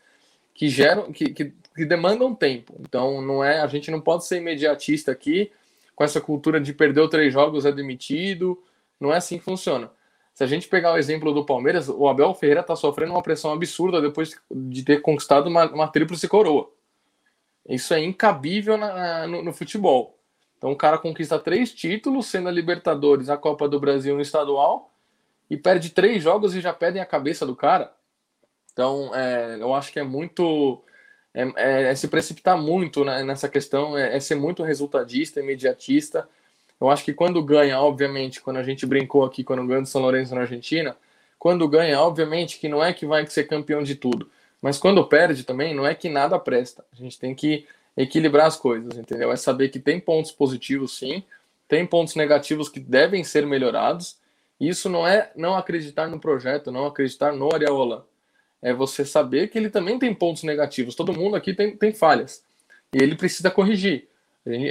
[0.54, 2.76] que geram, que, que, que demandam tempo.
[2.80, 5.52] Então não é, a gente não pode ser imediatista aqui
[5.96, 8.62] com essa cultura de perder três jogos é demitido.
[9.00, 9.92] Não é assim que funciona.
[10.34, 13.52] Se a gente pegar o exemplo do Palmeiras, o Abel Ferreira está sofrendo uma pressão
[13.52, 16.72] absurda depois de ter conquistado uma, uma tríplice coroa.
[17.68, 20.18] Isso é incabível na, no, no, futebol.
[20.64, 24.94] Então o cara conquista três títulos, sendo a Libertadores, a Copa do Brasil no estadual,
[25.50, 27.92] e perde três jogos e já pedem a cabeça do cara.
[28.72, 30.82] Então é, eu acho que é muito.
[31.34, 36.30] É, é, é se precipitar muito né, nessa questão, é, é, ser muito resultadista, imediatista.
[36.80, 40.02] Eu acho que quando ganha, obviamente, quando a gente brincou aqui, quando ganha do São
[40.02, 40.96] Lourenço na Argentina,
[41.38, 44.32] quando ganha, obviamente, que não é que vai ser campeão de tudo
[44.64, 46.86] mas quando perde também, não é que nada presta.
[46.94, 49.32] A gente tem que equilibrar as coisas, entendeu?
[49.32, 51.24] É saber que tem pontos positivos, sim,
[51.68, 54.18] tem pontos negativos que devem ser melhorados.
[54.60, 58.08] Isso não é não acreditar no projeto, não acreditar no Areola.
[58.62, 60.96] É você saber que ele também tem pontos negativos.
[60.96, 62.44] Todo mundo aqui tem, tem falhas.
[62.94, 64.08] E ele precisa corrigir.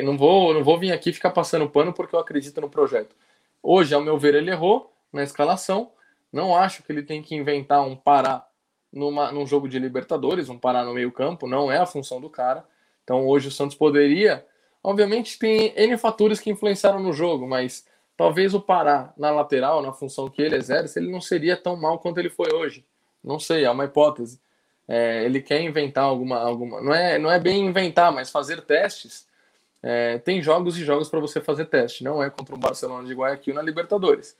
[0.02, 3.14] Não vou, não vou vir aqui ficar passando pano porque eu acredito no projeto.
[3.62, 5.90] Hoje, ao meu ver, ele errou na escalação.
[6.32, 8.46] Não acho que ele tem que inventar um parar
[8.92, 11.46] numa, num jogo de Libertadores, um parar no meio-campo.
[11.46, 12.64] Não é a função do cara.
[13.04, 14.44] Então, hoje, o Santos poderia.
[14.82, 17.86] Obviamente, tem N fatores que influenciaram no jogo, mas
[18.16, 21.98] talvez o parar na lateral, na função que ele exerce, ele não seria tão mal
[21.98, 22.84] quanto ele foi hoje.
[23.22, 24.40] Não sei, é uma hipótese.
[24.88, 26.80] É, ele quer inventar alguma, alguma.
[26.80, 29.26] Não é, não é bem inventar, mas fazer testes
[29.82, 33.14] é, tem jogos e jogos para você fazer teste, não é contra o Barcelona de
[33.14, 34.36] Guayaquil na Libertadores.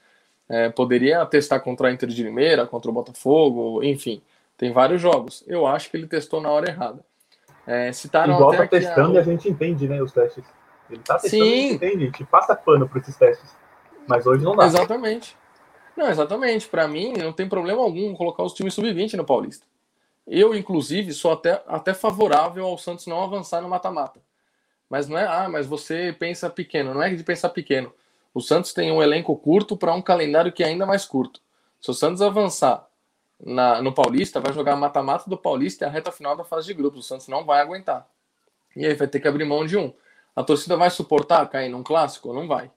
[0.47, 4.21] É, poderia testar contra a Inter de Limeira, contra o Botafogo, enfim,
[4.57, 5.43] tem vários jogos.
[5.45, 7.03] Eu acho que ele testou na hora errada.
[7.65, 9.15] É, citaram e volta testando a...
[9.15, 10.43] e a gente entende, né, os testes.
[10.89, 11.49] Ele tá testando Sim.
[11.49, 13.55] e a gente entende, a gente passa pano para esses testes.
[14.07, 14.65] Mas hoje não dá.
[14.65, 15.37] Exatamente.
[15.95, 16.67] Não, exatamente.
[16.67, 19.65] Para mim, não tem problema algum colocar os times sub-20 no Paulista.
[20.25, 24.19] Eu, inclusive, sou até, até favorável ao Santos não avançar no mata-mata.
[24.89, 26.93] Mas não é, ah, mas você pensa pequeno.
[26.93, 27.93] Não é de pensar pequeno.
[28.33, 31.39] O Santos tem um elenco curto para um calendário que é ainda mais curto.
[31.79, 32.87] Se o Santos avançar
[33.45, 36.73] na, no Paulista, vai jogar mata-mata do Paulista e a reta final da fase de
[36.73, 37.01] grupos.
[37.01, 38.07] O Santos não vai aguentar.
[38.75, 39.93] E aí vai ter que abrir mão de um.
[40.35, 42.33] A torcida vai suportar cair num clássico?
[42.33, 42.71] Não vai.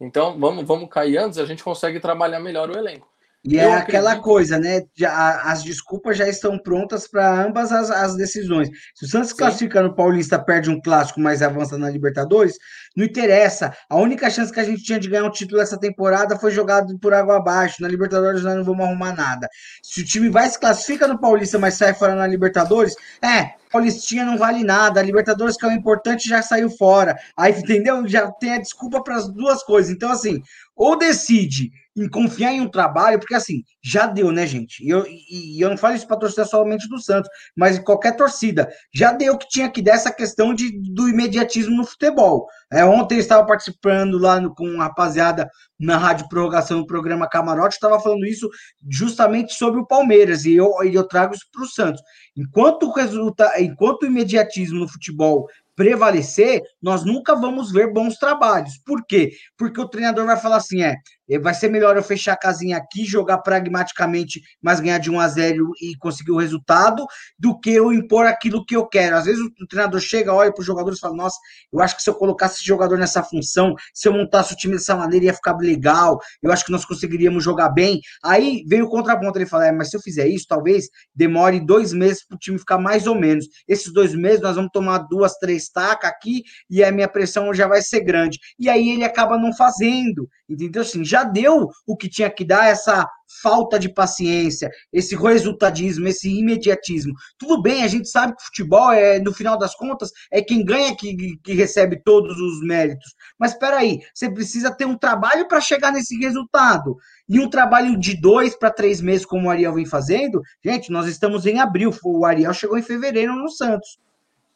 [0.00, 3.08] Então vamos, vamos cair antes, a gente consegue trabalhar melhor o elenco.
[3.44, 4.82] E é aquela coisa, né?
[4.96, 8.68] Já, as desculpas já estão prontas para ambas as, as, decisões.
[8.94, 9.36] Se o Santos Sim.
[9.36, 12.56] classifica no Paulista, perde um clássico, mas avança na Libertadores,
[12.96, 13.72] não interessa.
[13.88, 16.98] A única chance que a gente tinha de ganhar um título essa temporada foi jogado
[16.98, 17.80] por água abaixo.
[17.80, 19.48] Na Libertadores nós não vamos arrumar nada.
[19.82, 24.24] Se o time vai se classifica no Paulista, mas sai fora na Libertadores, é, Paulistinha
[24.24, 27.16] não vale nada, a Libertadores, que é o importante, já saiu fora.
[27.36, 28.06] Aí, entendeu?
[28.06, 29.90] Já tem a desculpa para as duas coisas.
[29.92, 30.42] Então, assim,
[30.76, 34.84] ou decide em confiar em um trabalho, porque assim, já deu, né, gente?
[34.84, 38.16] E eu, e, eu não falo isso para torcida somente do Santos, mas em qualquer
[38.16, 38.68] torcida.
[38.92, 42.46] Já deu que tinha que dar essa questão de, do imediatismo no futebol.
[42.72, 47.28] É, ontem eu estava participando lá no, com a rapaziada na Rádio Prorrogação, no programa
[47.28, 48.48] Camarote, estava falando isso
[48.90, 52.02] justamente sobre o Palmeiras, e eu, e eu trago isso para o Santos.
[52.36, 55.46] Enquanto, resulta, enquanto o imediatismo no futebol
[55.78, 58.76] prevalecer, nós nunca vamos ver bons trabalhos.
[58.84, 59.30] Por quê?
[59.56, 60.96] Porque o treinador vai falar assim: é,
[61.36, 65.28] vai ser melhor eu fechar a casinha aqui, jogar pragmaticamente, mas ganhar de 1 a
[65.28, 67.04] 0 e conseguir o resultado,
[67.38, 69.16] do que eu impor aquilo que eu quero.
[69.16, 71.36] Às vezes o treinador chega, olha para os jogadores e fala: Nossa,
[71.72, 74.74] eu acho que se eu colocasse esse jogador nessa função, se eu montasse o time
[74.74, 78.00] dessa maneira, ia ficar legal, eu acho que nós conseguiríamos jogar bem.
[78.24, 81.92] Aí veio o contraponto, ele fala: é, Mas se eu fizer isso, talvez demore dois
[81.92, 83.46] meses para o time ficar mais ou menos.
[83.66, 87.66] Esses dois meses nós vamos tomar duas, três tacas aqui e a minha pressão já
[87.66, 88.38] vai ser grande.
[88.58, 90.28] E aí ele acaba não fazendo.
[90.48, 90.82] Entendeu?
[90.82, 93.06] Assim, já deu o que tinha que dar essa
[93.42, 97.12] falta de paciência, esse resultadismo, esse imediatismo.
[97.38, 100.64] Tudo bem, a gente sabe que o futebol é, no final das contas, é quem
[100.64, 103.14] ganha que, que recebe todos os méritos.
[103.38, 106.96] Mas espera aí, você precisa ter um trabalho para chegar nesse resultado.
[107.28, 111.06] E um trabalho de dois para três meses, como o Ariel vem fazendo, gente, nós
[111.06, 111.90] estamos em abril.
[112.02, 113.98] O Ariel chegou em fevereiro no Santos.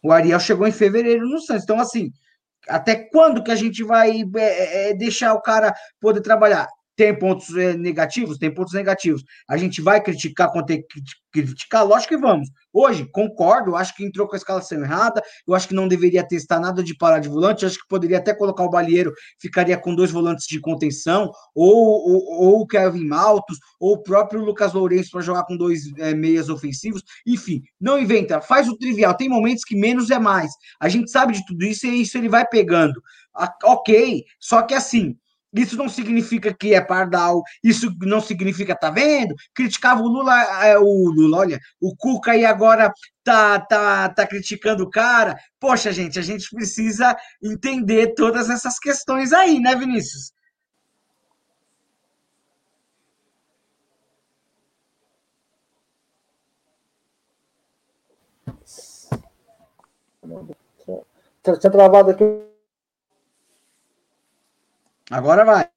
[0.03, 1.65] O Ariel chegou em fevereiro no Santos.
[1.65, 2.11] Então, assim,
[2.69, 6.69] até quando que a gente vai é, é, deixar o cara poder trabalhar?
[6.97, 8.39] Tem pontos é, negativos?
[8.39, 9.23] Tem pontos negativos.
[9.49, 11.01] A gente vai criticar quando tem que
[11.33, 11.87] criticar?
[11.87, 12.49] Lógico que vamos.
[12.73, 16.61] Hoje, concordo, acho que entrou com a escalação errada, eu acho que não deveria testar
[16.61, 20.11] nada de parar de volante, acho que poderia até colocar o Balieiro, ficaria com dois
[20.11, 25.21] volantes de contenção, ou, ou, ou o Kevin Maltos, ou o próprio Lucas Lourenço para
[25.21, 27.03] jogar com dois é, meias ofensivos.
[27.27, 29.15] Enfim, não inventa, faz o trivial.
[29.15, 30.51] Tem momentos que menos é mais.
[30.81, 33.03] A gente sabe de tudo isso e isso ele vai pegando.
[33.65, 35.17] ok, só que assim,
[35.53, 39.35] isso não significa que é pardal, isso não significa, tá vendo?
[39.55, 42.91] Criticava o Lula, é, o Lula, olha, o Cuca e agora
[43.23, 45.37] tá, tá, tá criticando o cara.
[45.61, 50.33] Poxa, gente, a gente precisa entender todas essas questões aí, né, Vinícius?
[61.43, 62.52] Tinha travado aqui
[65.11, 65.69] Agora vai.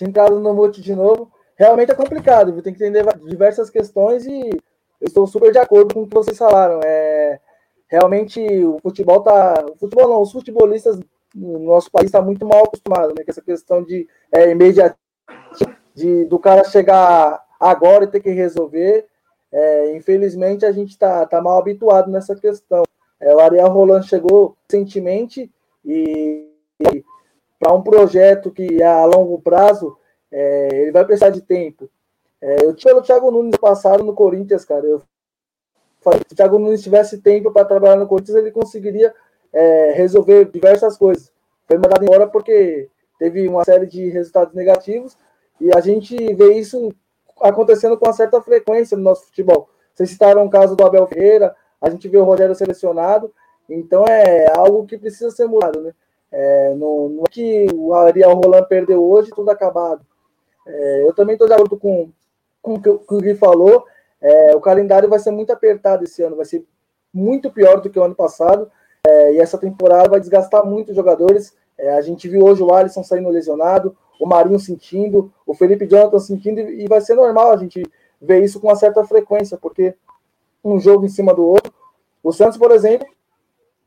[0.00, 1.32] Entrado no mute de novo.
[1.56, 2.62] Realmente é complicado, viu?
[2.62, 4.50] tem que entender diversas questões e
[5.00, 6.80] eu estou super de acordo com o que vocês falaram.
[6.84, 7.40] É,
[7.88, 9.64] realmente o futebol tá.
[9.72, 10.98] O futebol não, os futebolistas
[11.34, 13.24] no nosso país estão tá muito mal acostumados, né?
[13.24, 14.54] Com essa questão de é,
[15.94, 19.06] de do cara chegar agora e ter que resolver.
[19.50, 22.82] É, infelizmente a gente está tá mal habituado nessa questão.
[23.18, 25.50] É, o Ariel Roland chegou recentemente
[25.86, 27.04] e, e
[27.58, 29.96] para um projeto que é a longo prazo,
[30.30, 31.88] é, ele vai precisar de tempo.
[32.40, 34.84] É, eu tive o Thiago Nunes passado no Corinthians, cara.
[34.84, 35.02] Eu
[36.12, 39.12] se o Thiago Nunes tivesse tempo para trabalhar no Corinthians, ele conseguiria
[39.52, 41.32] é, resolver diversas coisas.
[41.66, 45.16] Foi mandado embora porque teve uma série de resultados negativos
[45.60, 46.94] e a gente vê isso
[47.40, 49.68] acontecendo com uma certa frequência no nosso futebol.
[49.94, 53.32] Vocês citaram o caso do Abel Ferreira, a gente vê o Rogério selecionado,
[53.68, 55.92] então é algo que precisa ser mudado, né?
[56.30, 60.04] É, não, não é que o Ariel Roland perdeu hoje tudo acabado.
[60.66, 62.10] É, eu também estou de acordo com,
[62.60, 63.84] com o que o Gui falou.
[64.20, 66.64] É, o calendário vai ser muito apertado esse ano, vai ser
[67.12, 68.70] muito pior do que o ano passado.
[69.06, 71.56] É, e essa temporada vai desgastar muito os jogadores.
[71.78, 76.18] É, a gente viu hoje o Alisson saindo lesionado, o Marinho sentindo, o Felipe Jonathan
[76.18, 77.82] sentindo, e vai ser normal a gente
[78.20, 79.94] ver isso com uma certa frequência, porque
[80.64, 81.72] um jogo em cima do outro.
[82.22, 83.06] O Santos, por exemplo,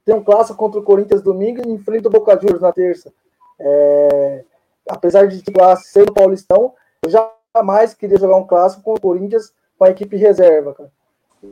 [0.10, 3.14] tem um clássico contra o Corinthians domingo e enfrenta o Boca Juniors na terça.
[3.60, 4.44] É,
[4.90, 6.74] apesar de titular ser o Paulistão,
[7.06, 10.92] eu jamais queria jogar um clássico com o Corinthians com a equipe reserva, cara.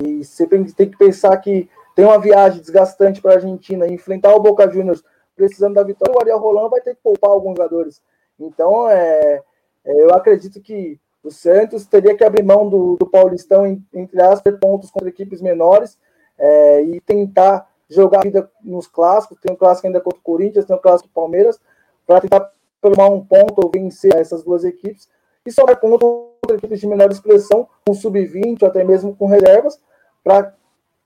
[0.04, 4.40] E você tem que pensar que tem uma viagem desgastante para a Argentina, enfrentar o
[4.40, 5.04] Boca Juniors
[5.36, 8.02] precisando da vitória, o Ariel Roland vai ter que poupar alguns jogadores.
[8.40, 9.44] Então, é,
[9.86, 14.58] é, eu acredito que o Santos teria que abrir mão do, do Paulistão, entre aspas,
[14.60, 15.96] pontos contra equipes menores
[16.40, 19.40] é, e tentar jogar a vida nos clássicos.
[19.40, 21.60] Tem um clássico ainda contra o Corinthians, tem um clássico contra o Palmeiras,
[22.06, 25.10] para tentar tomar um ponto ou vencer essas duas equipes.
[25.46, 29.80] E só vai contra equipes de menor expressão, com sub-20 ou até mesmo com reservas,
[30.24, 30.54] para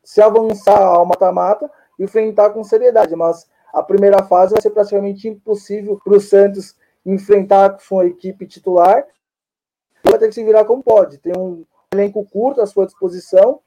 [0.03, 3.15] se avançar ao mata-mata e enfrentar com seriedade.
[3.15, 8.47] Mas a primeira fase vai ser praticamente impossível para o Santos enfrentar com sua equipe
[8.47, 9.05] titular.
[10.03, 11.19] Vai ter que se virar como pode.
[11.19, 11.63] Tem um
[11.93, 13.59] elenco curto à sua disposição.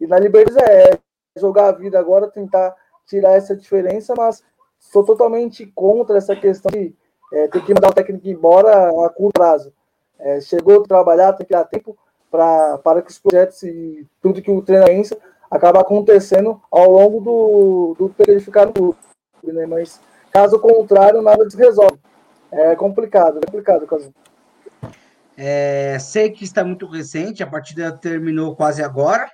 [0.00, 0.98] E na Libertadores é
[1.38, 2.74] jogar a vida agora, tentar
[3.06, 4.44] tirar essa diferença, mas
[4.78, 6.94] sou totalmente contra essa questão de
[7.32, 9.72] é, ter que mandar o técnico embora a curto prazo.
[10.18, 11.96] É, chegou a trabalhar, tem que dar tempo
[12.30, 15.16] pra, para que os projetos e tudo que o treinamento
[15.50, 18.96] acaba acontecendo ao longo do, do período de ficar no clube.
[19.44, 19.66] Né?
[19.66, 21.98] Mas caso contrário, nada se resolve.
[22.50, 24.12] É complicado, é complicado, caso.
[25.36, 29.30] É, sei que está muito recente, a partida terminou quase agora.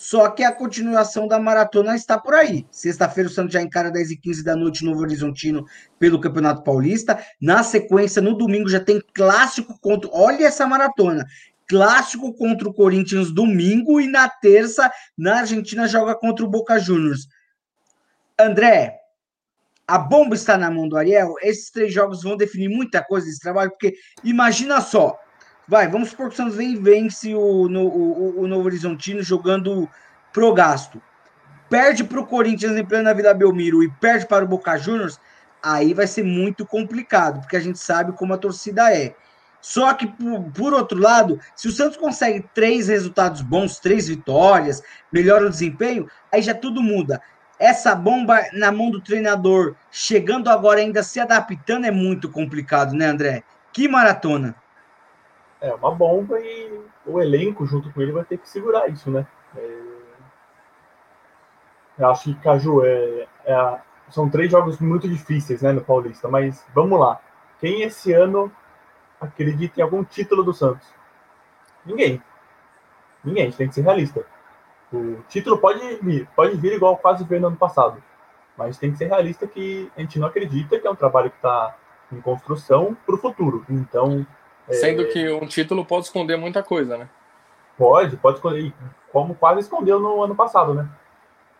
[0.00, 2.66] Só que a continuação da maratona está por aí.
[2.70, 5.66] Sexta-feira o Santos já encara 10 e 15 da noite no Novo Horizontino
[5.98, 7.22] pelo Campeonato Paulista.
[7.38, 10.08] Na sequência, no domingo, já tem clássico contra.
[10.10, 11.26] Olha essa maratona!
[11.68, 17.28] Clássico contra o Corinthians domingo e na terça, na Argentina, joga contra o Boca Juniors.
[18.38, 18.96] André,
[19.86, 21.34] a bomba está na mão do Ariel.
[21.42, 23.92] Esses três jogos vão definir muita coisa desse trabalho, porque
[24.24, 25.18] imagina só,
[25.70, 29.88] Vai, vamos supor que o Santos vem vence o, no, o, o Novo Horizontino jogando
[30.32, 31.00] pro gasto.
[31.68, 35.20] Perde para o Corinthians em plena Vila Belmiro e perde para o Boca Juniors,
[35.62, 39.14] aí vai ser muito complicado, porque a gente sabe como a torcida é.
[39.60, 44.82] Só que, por, por, outro lado, se o Santos consegue três resultados bons, três vitórias,
[45.12, 47.22] melhora o desempenho, aí já tudo muda.
[47.60, 53.06] Essa bomba na mão do treinador, chegando agora ainda se adaptando, é muito complicado, né,
[53.06, 53.44] André?
[53.72, 54.59] Que maratona!
[55.60, 59.26] É uma bomba e o elenco junto com ele vai ter que segurar isso, né?
[59.56, 59.90] É...
[62.02, 66.28] Acho que Caju é, é, são três jogos muito difíceis, né, no Paulista.
[66.28, 67.20] Mas vamos lá.
[67.58, 68.50] Quem esse ano
[69.20, 70.88] acredita em algum título do Santos?
[71.84, 72.22] Ninguém.
[73.22, 73.42] Ninguém.
[73.42, 74.24] A gente tem que ser realista.
[74.92, 78.02] O título pode vir, pode vir igual quase veio no ano passado.
[78.56, 81.36] Mas tem que ser realista que a gente não acredita que é um trabalho que
[81.36, 81.76] está
[82.12, 83.64] em construção para o futuro.
[83.68, 84.26] Então,
[84.72, 87.08] Sendo que um título pode esconder muita coisa, né?
[87.76, 88.72] Pode, pode esconder.
[89.12, 90.88] Como quase escondeu no ano passado, né?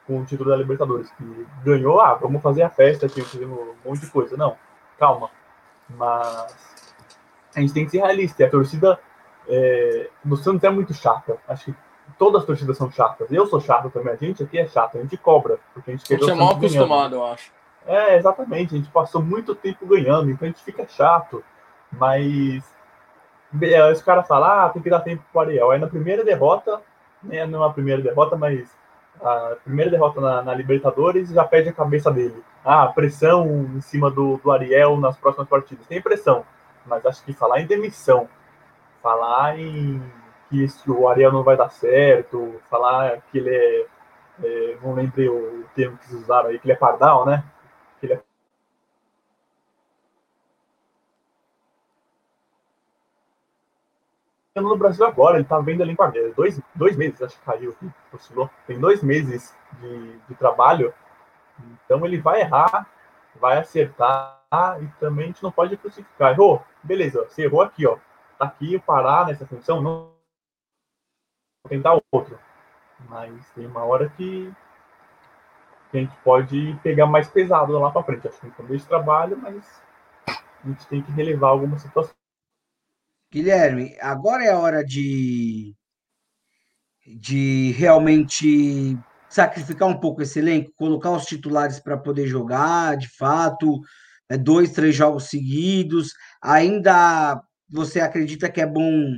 [0.06, 1.10] Com o título da Libertadores.
[1.12, 4.36] Que ganhou, ah, vamos fazer a festa aqui, um monte de coisa.
[4.36, 4.56] Não,
[4.98, 5.30] calma.
[5.88, 6.94] Mas
[7.54, 8.42] a gente tem que ser realista.
[8.42, 9.00] E a torcida
[9.48, 11.38] é, do Santos é muito chata.
[11.48, 11.74] Acho que
[12.18, 13.32] todas as torcidas são chatas.
[13.32, 14.12] Eu sou chato também.
[14.12, 15.58] A gente aqui é chato, a gente cobra.
[15.74, 17.52] Porque a gente, a gente é mal acostumado, eu acho.
[17.86, 18.74] É, exatamente.
[18.74, 21.42] A gente passou muito tempo ganhando, então a gente fica chato.
[21.90, 22.79] Mas é,
[23.92, 25.70] os caras falam, ah, tem que dar tempo pro Ariel.
[25.70, 26.80] Aí na primeira derrota,
[27.22, 28.70] né, não é a primeira derrota, mas
[29.20, 32.42] a primeira derrota na, na, Libertadores já perde a cabeça dele.
[32.64, 33.46] Ah, pressão
[33.76, 35.86] em cima do, do Ariel nas próximas partidas.
[35.86, 36.44] Tem pressão,
[36.86, 38.28] mas acho que falar em demissão,
[39.02, 40.00] falar em
[40.48, 43.86] que o Ariel não vai dar certo, falar que ele é,
[44.42, 47.44] é não lembrei o termo que vocês usaram aí, que ele é pardal, né?
[48.00, 48.22] Que ele é
[54.56, 57.76] no Brasil agora, ele tá vendo ali em dois, dois meses, acho que caiu
[58.12, 58.50] oscilou.
[58.66, 60.92] Tem dois meses de, de trabalho,
[61.84, 62.88] então ele vai errar,
[63.40, 64.40] vai acertar
[64.80, 66.32] e também a gente não pode crucificar.
[66.32, 66.64] Errou?
[66.82, 67.96] Beleza, você errou aqui, ó.
[68.38, 70.12] Tá aqui, parar nessa função, não
[71.62, 72.38] vou tentar outro.
[73.08, 74.52] Mas tem uma hora que
[75.92, 78.26] a gente pode pegar mais pesado lá para frente.
[78.26, 79.82] Acho que no começo de trabalho, mas
[80.26, 82.19] a gente tem que relevar algumas situações.
[83.32, 85.72] Guilherme, agora é a hora de,
[87.06, 93.80] de realmente sacrificar um pouco esse elenco, colocar os titulares para poder jogar, de fato,
[94.28, 96.12] é, dois, três jogos seguidos.
[96.42, 99.16] Ainda você acredita que é bom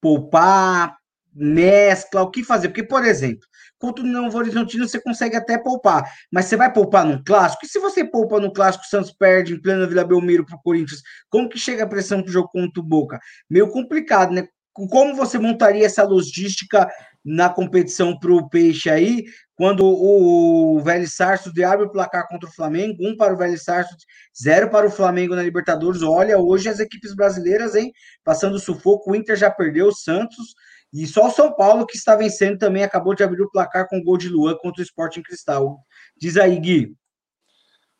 [0.00, 0.96] poupar,
[1.34, 2.68] mescla, o que fazer?
[2.68, 3.46] Porque, por exemplo,
[3.78, 7.64] contra o Novo Horizontino você consegue até poupar, mas você vai poupar num clássico?
[7.64, 10.62] E se você poupa no clássico, o Santos perde em plena Vila Belmiro para o
[10.62, 13.18] Corinthians, como que chega a pressão para o jogo contra o Boca?
[13.48, 14.46] Meio complicado, né?
[14.72, 16.88] Como você montaria essa logística
[17.24, 19.24] na competição para o Peixe aí,
[19.54, 24.02] quando o Velho Sarsfield abre o placar contra o Flamengo, um para o Velho Sarsfield,
[24.40, 26.02] zero para o Flamengo na Libertadores.
[26.02, 27.92] Olha, hoje as equipes brasileiras, hein,
[28.24, 30.54] passando sufoco, o Inter já perdeu, o Santos
[30.92, 34.02] e só o São Paulo, que está vencendo, também acabou de abrir o placar com
[34.02, 35.78] gol de Luan contra o Sporting Cristal.
[36.16, 36.94] Diz aí, Gui.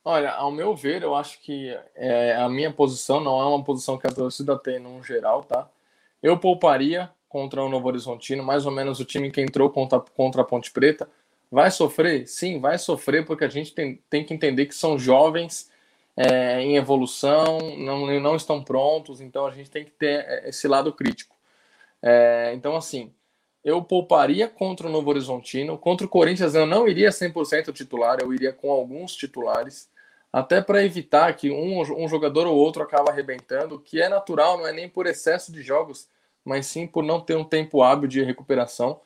[0.03, 3.99] Olha, ao meu ver, eu acho que é, a minha posição não é uma posição
[3.99, 5.68] que a torcida tem no geral, tá?
[6.22, 10.43] Eu pouparia contra o Novo Horizontino, mais ou menos o time que entrou contra, contra
[10.43, 11.09] a Ponte Preta.
[11.51, 12.26] Vai sofrer?
[12.26, 15.70] Sim, vai sofrer, porque a gente tem, tem que entender que são jovens
[16.16, 20.66] é, em evolução, não, não estão prontos, então a gente tem que ter é, esse
[20.66, 21.36] lado crítico.
[22.03, 23.12] É, então, assim,
[23.64, 25.76] eu pouparia contra o Novo Horizontino.
[25.78, 29.88] Contra o Corinthians, eu não iria 100% titular, eu iria com alguns titulares,
[30.32, 34.66] até para evitar que um, um jogador ou outro acabe arrebentando, que é natural, não
[34.66, 36.09] é nem por excesso de jogos,
[36.44, 39.01] mas sim por não ter um tempo hábil de recuperação.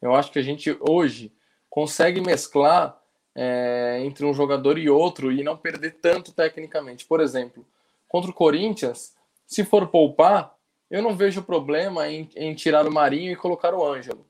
[0.00, 1.32] Eu acho que a gente hoje
[1.68, 2.98] consegue mesclar
[3.34, 7.06] é, entre um jogador e outro e não perder tanto tecnicamente.
[7.06, 7.64] Por exemplo,
[8.08, 9.14] contra o Corinthians,
[9.46, 10.54] se for poupar,
[10.90, 14.26] eu não vejo problema em, em tirar o Marinho e colocar o Ângelo.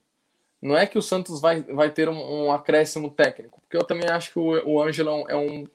[0.61, 4.09] Não é que o Santos vai, vai ter um, um acréscimo técnico, porque eu também
[4.11, 5.67] acho que o, o Ângelo é um,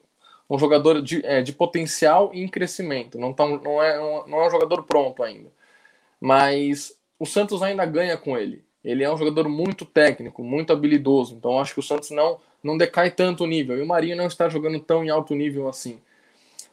[0.48, 3.18] um jogador de, é, de potencial e em crescimento.
[3.18, 5.50] Não, tá, não, é, não é um jogador pronto ainda.
[6.20, 8.64] Mas o Santos ainda ganha com ele.
[8.84, 11.34] Ele é um jogador muito técnico, muito habilidoso.
[11.34, 13.76] Então acho que o Santos não, não decai tanto o nível.
[13.76, 15.98] E o Marinho não está jogando tão em alto nível assim.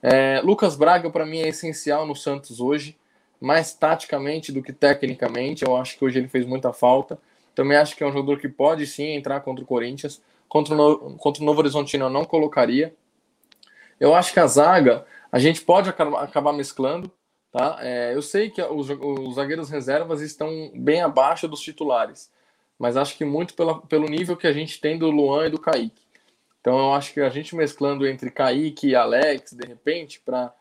[0.03, 2.95] É, Lucas Braga, para mim, é essencial no Santos hoje
[3.43, 5.65] mais taticamente do que tecnicamente.
[5.65, 7.19] Eu acho que hoje ele fez muita falta.
[7.53, 10.21] Também acho que é um jogador que pode sim entrar contra o Corinthians.
[10.47, 11.17] Contra o, no...
[11.17, 12.95] contra o Novo Horizontino eu não colocaria.
[13.99, 17.11] Eu acho que a zaga a gente pode acabar mesclando.
[17.51, 17.79] Tá?
[17.81, 22.31] É, eu sei que os, os, zagueiros reservas estão bem abaixo dos titulares,
[22.79, 25.59] mas acho que muito pela, pelo nível que a gente tem do Luan e do
[25.59, 26.01] Kaique.
[26.61, 30.51] Então eu acho que a gente mesclando entre Kaique e Alex, de repente, para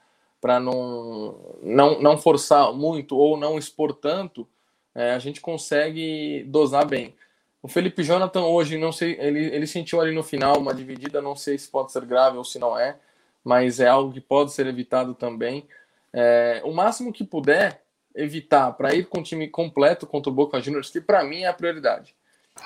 [0.43, 4.47] para não, não, não forçar muito ou não expor tanto,
[4.93, 7.15] é, a gente consegue dosar bem.
[7.63, 11.37] O Felipe Jonathan hoje, não sei, ele, ele sentiu ali no final uma dividida, não
[11.37, 12.97] sei se pode ser grave ou se não é,
[13.45, 15.65] mas é algo que pode ser evitado também.
[16.13, 17.81] É, o máximo que puder
[18.13, 21.47] evitar para ir com o time completo contra o Boca Juniors, que para mim é
[21.47, 22.17] a prioridade.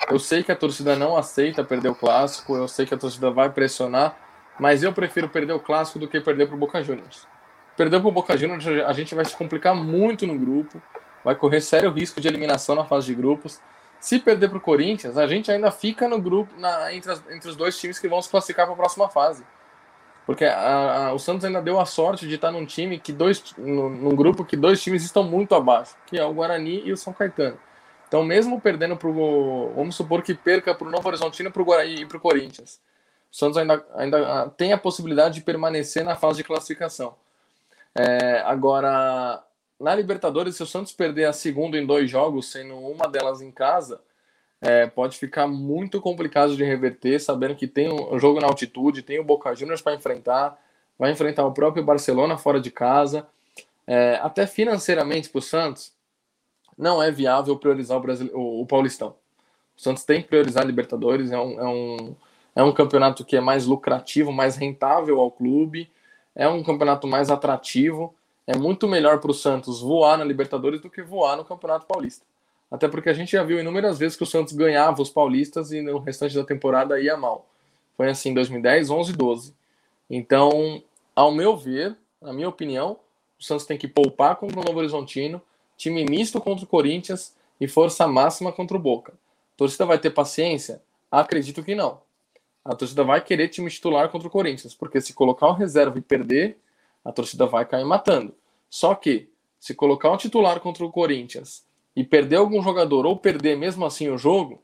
[0.09, 3.29] Eu sei que a torcida não aceita perder o clássico, eu sei que a torcida
[3.29, 4.17] vai pressionar,
[4.59, 7.27] mas eu prefiro perder o clássico do que perder para o Boca Juniors.
[7.77, 10.81] Perdeu para o Boca Juniors, a gente vai se complicar muito no grupo,
[11.23, 13.61] vai correr sério risco de eliminação na fase de grupos.
[13.99, 17.47] Se perder para o Corinthians, a gente ainda fica no grupo na, entre, as, entre,
[17.47, 19.43] os dois times que vão se classificar para a próxima fase.
[20.25, 23.43] Porque a, a, o Santos ainda deu a sorte de estar num time que dois,
[23.55, 27.13] num grupo que dois times estão muito abaixo, que é o Guarani e o São
[27.13, 27.59] Caetano.
[28.07, 29.71] Então, mesmo perdendo para o.
[29.75, 32.79] Vamos supor que perca para o Novo Horizontino pro Guarani, e para o Corinthians.
[33.31, 37.15] O Santos ainda, ainda tem a possibilidade de permanecer na fase de classificação.
[37.97, 39.43] É, agora,
[39.79, 43.51] na Libertadores, se o Santos perder a segunda em dois jogos, sendo uma delas em
[43.51, 43.99] casa,
[44.61, 49.19] é, pode ficar muito complicado de reverter, sabendo que tem um jogo na altitude, tem
[49.19, 50.59] o Boca Juniors para enfrentar,
[50.97, 53.27] vai enfrentar o próprio Barcelona fora de casa.
[53.87, 55.91] É, até financeiramente para o Santos,
[56.77, 59.15] não é viável priorizar o, Brasil, o, o, Paulistão.
[59.75, 62.15] O Santos tem que priorizar a Libertadores, é um, é, um,
[62.57, 65.89] é um campeonato que é mais lucrativo, mais rentável ao clube
[66.37, 68.13] é um campeonato mais atrativo.
[68.45, 72.23] É muito melhor para o Santos voar na Libertadores do que voar no Campeonato Paulista.
[72.69, 75.81] Até porque a gente já viu inúmeras vezes que o Santos ganhava os paulistas e
[75.81, 77.47] no restante da temporada ia mal.
[77.97, 79.53] Foi assim em 2010, 11 e 12.
[80.09, 80.83] Então,
[81.15, 82.99] ao meu ver, na minha opinião,
[83.39, 85.41] o Santos tem que poupar contra o Novo Horizontino,
[85.75, 89.11] time misto contra o Corinthians e força máxima contra o Boca.
[89.11, 90.81] A torcida vai ter paciência?
[91.11, 92.06] Acredito que não
[92.67, 96.01] a torcida vai querer time titular contra o Corinthians, porque se colocar o reserva e
[96.01, 96.57] perder,
[97.03, 98.35] a torcida vai cair matando.
[98.69, 101.65] Só que, se colocar um titular contra o Corinthians
[101.95, 104.61] e perder algum jogador ou perder mesmo assim o jogo,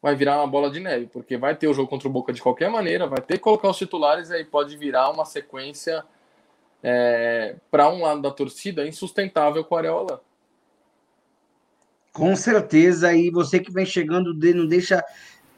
[0.00, 2.40] vai virar uma bola de neve, porque vai ter o jogo contra o Boca de
[2.40, 6.02] qualquer maneira, vai ter que colocar os titulares e aí pode virar uma sequência
[6.82, 10.22] é, para um lado da torcida insustentável com o Areola.
[12.12, 15.04] Com certeza, e você que vem chegando, não deixa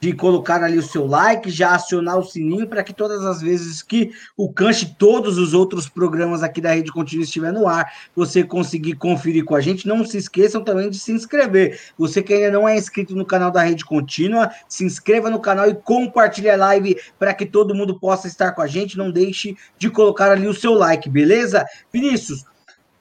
[0.05, 3.83] de colocar ali o seu like, já acionar o sininho para que todas as vezes
[3.83, 8.45] que o Canche todos os outros programas aqui da Rede Contínua estiver no ar, você
[8.45, 9.89] conseguir conferir com a gente.
[9.89, 11.81] Não se esqueçam também de se inscrever.
[11.97, 15.71] Você que ainda não é inscrito no canal da Rede Contínua, se inscreva no canal
[15.71, 18.99] e compartilhe a live para que todo mundo possa estar com a gente.
[18.99, 21.65] Não deixe de colocar ali o seu like, beleza?
[21.91, 22.45] Vinícius,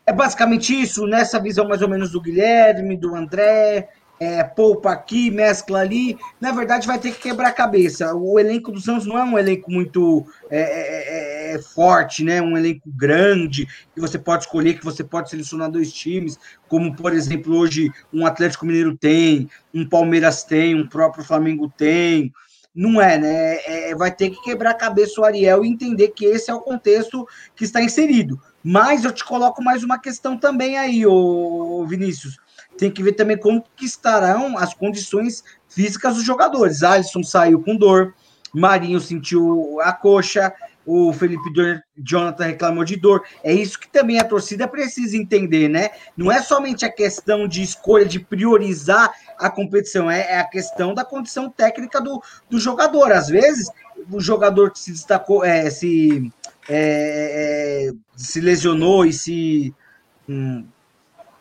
[0.06, 3.90] é basicamente isso, nessa visão mais ou menos do Guilherme, do André,
[4.20, 6.18] é, poupa aqui, mescla ali.
[6.40, 8.14] Na verdade, vai ter que quebrar a cabeça.
[8.14, 12.42] O elenco do Santos não é um elenco muito é, é, é, é, forte, né?
[12.42, 16.38] Um elenco grande que você pode escolher, que você pode selecionar dois times,
[16.68, 22.32] como por exemplo hoje um Atlético Mineiro tem, um Palmeiras tem, um próprio Flamengo tem.
[22.76, 23.58] Não é, né?
[23.66, 26.62] É, vai ter que quebrar a cabeça o Ariel e entender que esse é o
[26.62, 28.42] contexto que está inserido.
[28.64, 32.43] Mas eu te coloco mais uma questão também aí, ô Vinícius
[32.78, 36.84] tem que ver também como que estarão as condições físicas dos jogadores.
[36.84, 38.14] Alisson saiu com dor,
[38.54, 40.54] Marinho sentiu a coxa,
[40.86, 41.50] o Felipe
[41.98, 43.24] Jonathan reclamou de dor.
[43.44, 45.92] É isso que também a torcida precisa entender, né?
[46.16, 50.94] Não é somente a questão de escolha de priorizar a competição, é, é a questão
[50.94, 53.12] da condição técnica do, do jogador.
[53.12, 53.70] Às vezes,
[54.12, 56.32] o jogador que se destacou, é, se,
[56.70, 59.74] é, é, se lesionou e se.
[60.28, 60.66] Hum,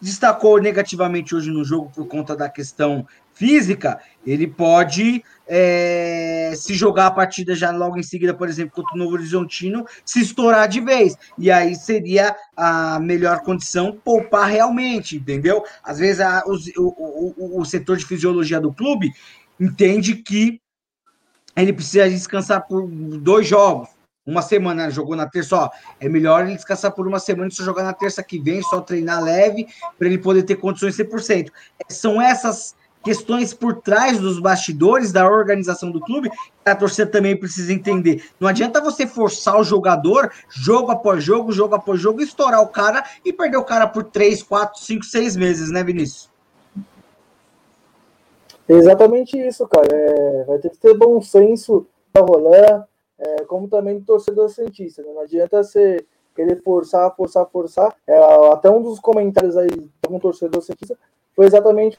[0.03, 7.07] destacou negativamente hoje no jogo por conta da questão física, ele pode é, se jogar
[7.07, 10.81] a partida já logo em seguida, por exemplo, contra o Novo Horizontino, se estourar de
[10.81, 11.17] vez.
[11.39, 15.63] E aí seria a melhor condição poupar realmente, entendeu?
[15.85, 19.13] Às vezes a, o, o, o setor de fisiologia do clube
[19.59, 20.61] entende que
[21.55, 23.89] ele precisa descansar por dois jogos
[24.27, 25.71] uma semana, jogou na terça, ó,
[26.01, 28.81] é melhor ele descansar por uma semana e só jogar na terça que vem, só
[28.81, 29.67] treinar leve,
[29.99, 31.51] para ele poder ter condições 100%.
[31.89, 36.31] São essas questões por trás dos bastidores da organização do clube
[36.65, 38.25] a torcida também precisa entender.
[38.39, 43.05] Não adianta você forçar o jogador, jogo após jogo, jogo após jogo, estourar o cara
[43.25, 46.31] e perder o cara por 3, 4, 5, 6 meses, né, Vinícius?
[48.69, 49.89] Exatamente isso, cara.
[49.91, 52.87] É, vai ter que ter bom senso para rolar
[53.23, 55.03] é, como também do torcedor cientista.
[55.03, 55.13] Né?
[55.13, 56.05] Não adianta você
[56.35, 57.95] querer forçar, forçar, forçar.
[58.07, 58.19] É,
[58.53, 60.99] até um dos comentários aí de algum torcedor cientista
[61.35, 61.99] foi exatamente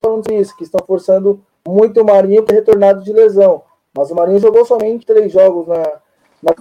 [0.00, 3.62] falando isso, que estão forçando muito o Marinho para retornado de lesão.
[3.96, 5.82] Mas o Marinho jogou somente três jogos na,
[6.42, 6.54] na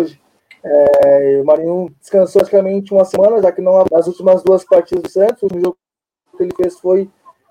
[0.00, 0.20] hoje.
[0.64, 5.10] É, o Marinho descansou praticamente uma semana, já que não nas últimas duas partidas do
[5.10, 5.42] Santos.
[5.42, 5.76] O jogo
[6.36, 7.10] que ele fez foi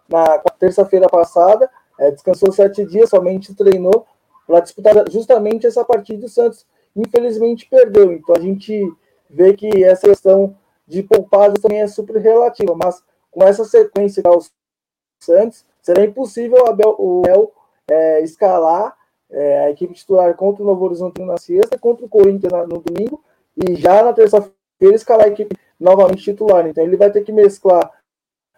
[0.10, 1.70] na terça-feira passada.
[1.98, 4.06] É, descansou sete dias, somente treinou
[4.46, 6.26] para disputar justamente essa partida.
[6.26, 6.66] O Santos,
[6.96, 8.14] infelizmente, perdeu.
[8.14, 8.92] Então a gente
[9.30, 10.56] vê que essa questão
[10.88, 14.42] de poupagem também é super relativa, mas com essa sequência que o
[15.20, 17.52] Santos, será impossível o Abel
[17.90, 18.96] é, escalar
[19.30, 23.24] é, a equipe titular contra o Novo Horizonte na sexta, contra o Corinthians no domingo,
[23.58, 26.68] e já na terça-feira escalar a equipe novamente titular.
[26.68, 27.92] Então ele vai ter que mesclar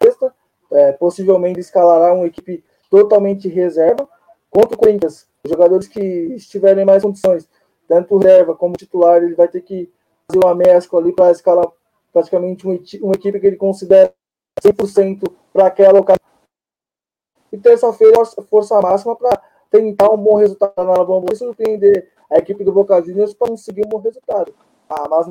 [0.01, 0.33] sexta,
[0.71, 4.07] é, possivelmente escalará uma equipe totalmente reserva.
[4.49, 5.99] Contra o Corinthians, os jogadores que
[6.35, 7.49] estiverem mais condições,
[7.87, 9.89] tanto reserva como titular, ele vai ter que
[10.27, 11.65] fazer uma mescla ali para escalar
[12.11, 14.13] praticamente uma, equipe que ele considera
[14.61, 16.27] 100% para aquela ocasião.
[17.51, 19.41] E terça-feira, força máxima para
[19.71, 23.85] tentar um bom resultado na Alabama e surpreender a equipe do Boca Juniors para conseguir
[23.85, 24.53] um bom resultado.
[24.89, 25.27] Ah, mas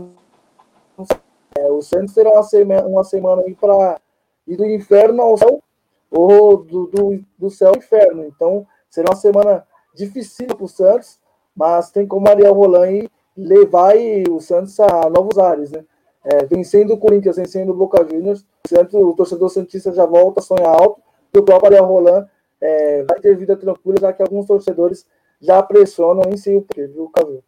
[1.58, 4.00] é, o Santos terá uma semana, uma semana aí para
[4.46, 5.62] ir do inferno ao céu
[6.10, 8.24] ou do, do, do céu ao inferno.
[8.24, 9.65] Então, será uma semana
[9.96, 11.18] difícil para o Santos,
[11.54, 13.94] mas tem como Ariel Roland levar
[14.30, 15.84] o Santos a novos ares, né?
[16.24, 20.40] É, vencendo o Corinthians, vencendo o Boca Juniors, o, Santos, o torcedor Santista já volta
[20.40, 21.00] a sonhar alto,
[21.32, 22.26] e o próprio Ariel Roland
[22.60, 25.06] é, vai ter vida tranquila, já que alguns torcedores
[25.40, 27.44] já pressionam em si o viu?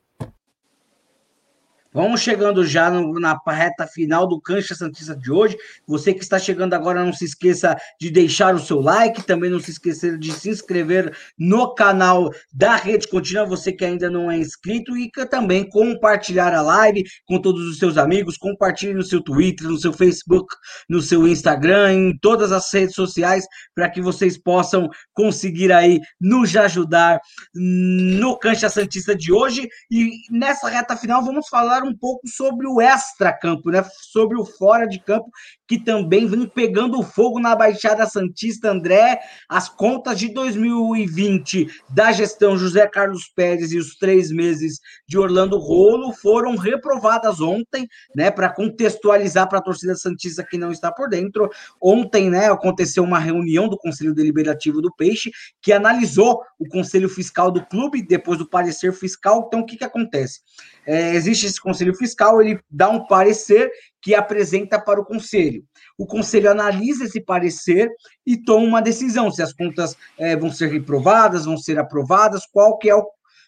[1.90, 5.56] Vamos chegando já no, na reta final do Cancha Santista de hoje.
[5.86, 9.58] Você que está chegando agora, não se esqueça de deixar o seu like, também não
[9.58, 14.36] se esqueça de se inscrever no canal da Rede Contínua, você que ainda não é
[14.36, 19.66] inscrito, e também compartilhar a live com todos os seus amigos, compartilhe no seu Twitter,
[19.66, 20.54] no seu Facebook,
[20.90, 26.54] no seu Instagram, em todas as redes sociais, para que vocês possam conseguir aí nos
[26.54, 27.18] ajudar
[27.54, 29.66] no Cancha Santista de hoje.
[29.90, 33.82] E nessa reta final, vamos falar falar um pouco sobre o extra-campo, né?
[34.00, 35.30] Sobre o fora de campo,
[35.68, 39.20] que também vem pegando fogo na Baixada Santista, André.
[39.46, 45.58] As contas de 2020 da gestão José Carlos Pérez e os três meses de Orlando
[45.58, 48.30] Rolo foram reprovadas ontem, né?
[48.30, 51.50] Para contextualizar para a torcida Santista que não está por dentro.
[51.80, 57.50] Ontem, né, aconteceu uma reunião do Conselho Deliberativo do Peixe que analisou o Conselho Fiscal
[57.50, 59.44] do clube depois do parecer fiscal.
[59.46, 60.40] Então, o que, que acontece?
[60.86, 65.64] É, existe esse Conselho Fiscal, ele dá um parecer que apresenta para o Conselho.
[65.96, 67.90] O Conselho analisa esse parecer
[68.26, 72.78] e toma uma decisão se as contas é, vão ser reprovadas, vão ser aprovadas, qual
[72.78, 73.06] que é o,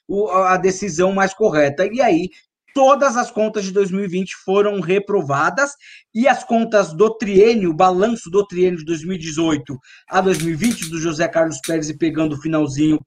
[0.08, 1.86] o, a decisão mais correta.
[1.86, 2.28] E aí,
[2.74, 5.72] todas as contas de 2020 foram reprovadas
[6.14, 9.78] e as contas do triênio, o balanço do triênio de 2018
[10.08, 12.98] a 2020 do José Carlos Pérez e pegando o finalzinho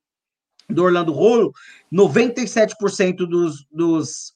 [0.69, 1.51] do Orlando Rolo,
[1.93, 4.33] 97% dos, dos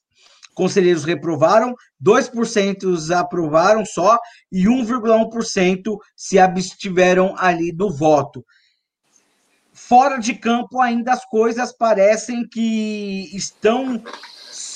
[0.58, 4.18] conselheiros reprovaram, 2% aprovaram só
[4.52, 8.44] e 1,1% se abstiveram ali do voto.
[9.72, 14.02] Fora de campo, ainda as coisas parecem que estão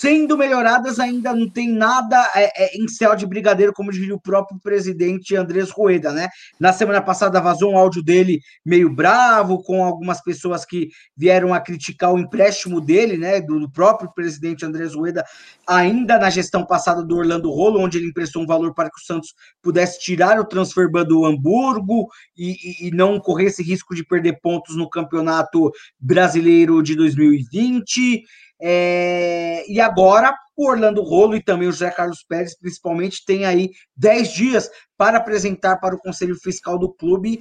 [0.02, 4.20] sendo melhoradas, ainda não tem nada é, é, em céu de brigadeiro, como diria o
[4.20, 6.28] próprio presidente Andrés Rueda, né?
[6.60, 11.60] Na semana passada vazou um áudio dele meio bravo, com algumas pessoas que vieram a
[11.60, 13.39] criticar o empréstimo dele, né?
[13.41, 15.24] Do, do próprio presidente Andrés Rueda,
[15.68, 19.06] ainda na gestão passada do Orlando Rolo, onde ele emprestou um valor para que o
[19.06, 24.39] Santos pudesse tirar o transfer do Hamburgo e, e, e não corresse risco de perder
[24.41, 28.24] pontos no campeonato brasileiro de 2020.
[28.64, 33.72] É, e agora o Orlando Rolo e também o José Carlos Pérez, principalmente, tem aí
[33.95, 37.39] 10 dias para apresentar para o Conselho Fiscal do clube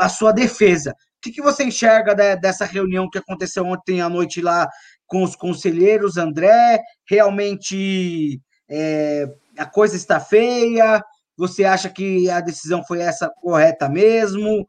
[0.00, 0.90] a sua defesa.
[0.90, 4.68] O que, que você enxerga dessa reunião que aconteceu ontem à noite lá
[5.06, 6.80] com os conselheiros, André?
[7.08, 11.02] Realmente é, a coisa está feia?
[11.36, 14.66] Você acha que a decisão foi essa correta mesmo?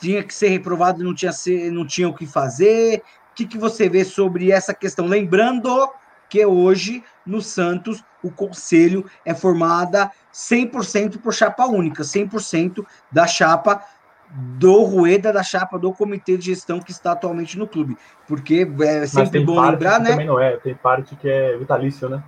[0.00, 1.32] Tinha que ser reprovado não tinha,
[1.70, 3.02] não tinha o que fazer?
[3.32, 5.06] O que, que você vê sobre essa questão?
[5.06, 5.90] Lembrando
[6.28, 13.82] que hoje, no Santos, o conselho é formada 100% por chapa única, 100% da chapa
[14.30, 17.96] do Rueda, da chapa do comitê de gestão que está atualmente no clube.
[18.28, 20.10] Porque é sempre bom lembrar, né?
[20.10, 22.22] Também não é, tem parte que é vitalício, né?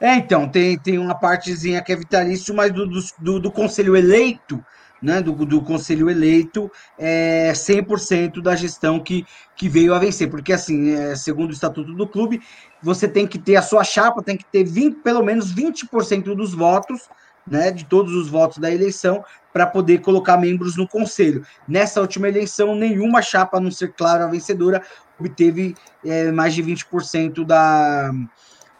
[0.00, 2.86] É, então, tem, tem uma partezinha que é vitalício, mas do,
[3.18, 4.62] do, do conselho eleito
[5.02, 10.28] né, do, do conselho eleito é 100% da gestão que, que veio a vencer.
[10.30, 12.40] Porque, assim, é, segundo o estatuto do clube,
[12.82, 16.54] você tem que ter a sua chapa, tem que ter 20, pelo menos 20% dos
[16.54, 17.08] votos,
[17.46, 21.46] né, de todos os votos da eleição, para poder colocar membros no conselho.
[21.66, 24.82] Nessa última eleição, nenhuma chapa, a não ser claro a vencedora,
[25.18, 25.74] obteve
[26.04, 28.10] é, mais de 20% da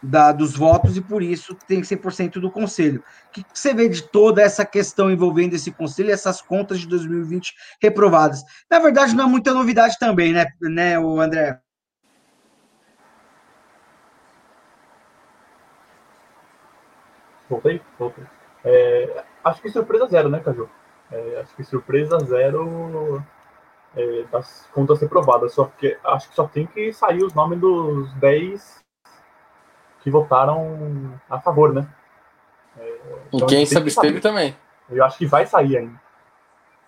[0.01, 3.03] da, dos votos e por isso tem 100% do conselho.
[3.27, 6.87] O que você vê de toda essa questão envolvendo esse conselho e essas contas de
[6.87, 8.43] 2020 reprovadas?
[8.69, 11.59] Na verdade, não é muita novidade também, né, né o André?
[17.49, 17.81] Voltei?
[17.97, 18.25] Voltei.
[18.65, 20.69] É, acho que surpresa zero, né, Caju?
[21.11, 23.23] É, acho que surpresa zero
[23.95, 25.53] é, das contas reprovadas.
[25.53, 28.86] Só que acho que só tem que sair os nomes dos 10
[30.07, 31.85] que votaram a favor, né?
[32.79, 32.97] É,
[33.33, 34.55] então, e quem se absteve também.
[34.89, 35.99] Eu acho que vai sair ainda.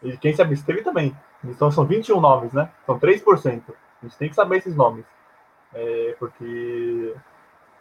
[0.01, 1.13] E quem se absteve também.
[1.43, 2.69] Então são 21 nomes, né?
[2.85, 3.61] São 3%.
[4.01, 5.03] A gente tem que saber esses nomes.
[5.73, 7.13] É, porque.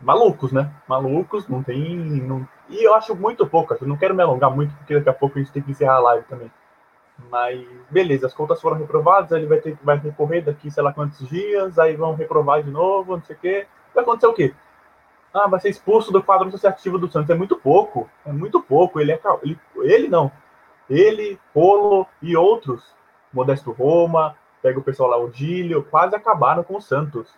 [0.00, 0.72] Malucos, né?
[0.88, 1.96] Malucos, não tem.
[1.96, 2.48] Não...
[2.68, 3.74] E eu acho muito pouco.
[3.80, 5.98] Eu não quero me alongar muito, porque daqui a pouco a gente tem que encerrar
[5.98, 6.50] a live também.
[7.30, 11.28] Mas, beleza, as contas foram reprovadas, ele vai ter vai recorrer daqui sei lá quantos
[11.28, 13.66] dias, aí vão reprovar de novo, não sei o quê.
[13.94, 14.52] Vai acontecer o quê?
[15.32, 17.30] Ah, vai ser expulso do quadro associativo do Santos.
[17.30, 18.08] É muito pouco.
[18.24, 19.00] É muito pouco.
[19.00, 20.32] Ele, é, ele, ele não.
[20.88, 22.82] Ele, Polo e outros,
[23.32, 27.28] Modesto Roma, pega o pessoal lá, o Dílio, quase acabaram com o Santos.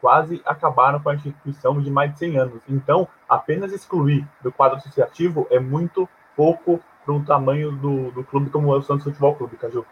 [0.00, 2.62] Quase acabaram com a instituição de mais de 100 anos.
[2.68, 8.50] Então, apenas excluir do quadro associativo é muito pouco para um tamanho do, do clube
[8.50, 9.84] como é o Santos Futebol Clube, Caju.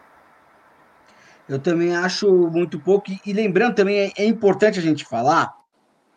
[1.47, 3.11] Eu também acho muito pouco.
[3.25, 5.58] E lembrando também, é, é importante a gente falar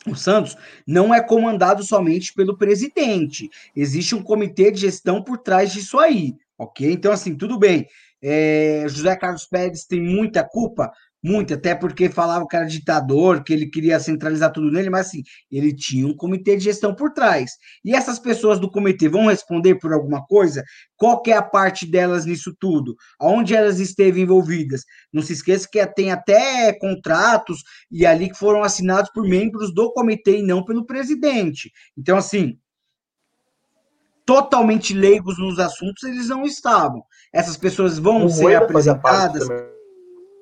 [0.06, 3.48] o Santos não é comandado somente pelo presidente.
[3.74, 6.92] Existe um comitê de gestão por trás disso aí, ok?
[6.92, 7.86] Então, assim, tudo bem.
[8.20, 10.92] É, José Carlos Pérez tem muita culpa?
[11.22, 15.22] Muito, até porque falava que era ditador, que ele queria centralizar tudo nele, mas assim,
[15.50, 17.52] ele tinha um comitê de gestão por trás.
[17.84, 20.64] E essas pessoas do comitê vão responder por alguma coisa?
[20.96, 22.96] Qual é a parte delas nisso tudo?
[23.20, 24.82] Aonde elas esteve envolvidas?
[25.12, 29.92] Não se esqueça que tem até contratos e ali que foram assinados por membros do
[29.92, 31.70] comitê e não pelo presidente.
[31.96, 32.58] Então, assim,
[34.26, 37.04] totalmente leigos nos assuntos, eles não estavam.
[37.32, 39.46] Essas pessoas vão ser apresentadas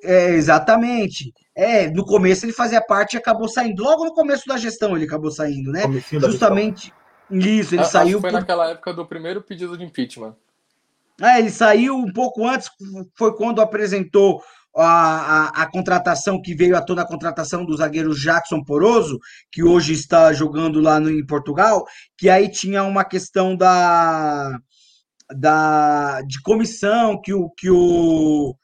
[0.03, 1.33] é, exatamente.
[1.55, 3.83] É, no começo ele fazia parte e acabou saindo.
[3.83, 5.83] Logo no começo da gestão ele acabou saindo, né?
[6.11, 6.93] Justamente
[7.31, 8.21] isso, ele saiu.
[8.21, 8.41] foi por...
[8.41, 10.35] naquela época do primeiro pedido de impeachment.
[11.21, 12.71] É, ele saiu um pouco antes,
[13.15, 14.43] foi quando apresentou
[14.75, 19.19] a, a, a, contratação que veio à tona a contratação do zagueiro Jackson Poroso,
[19.53, 21.85] que hoje está jogando lá no, em Portugal,
[22.17, 24.59] que aí tinha uma questão da,
[25.37, 28.55] da de comissão que o, que o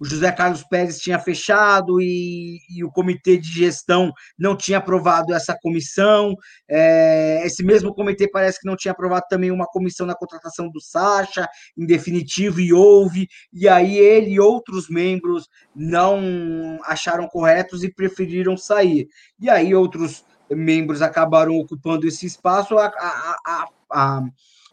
[0.00, 5.34] o José Carlos Pérez tinha fechado e, e, o comitê de gestão não tinha aprovado
[5.34, 6.34] essa comissão.
[6.68, 10.80] É, esse mesmo comitê parece que não tinha aprovado também uma comissão na contratação do
[10.80, 13.28] Sacha, em definitivo, e houve.
[13.52, 19.08] E aí ele e outros membros não acharam corretos e preferiram sair.
[19.40, 22.78] E aí outros membros acabaram ocupando esse espaço.
[22.78, 24.22] a, a, a, a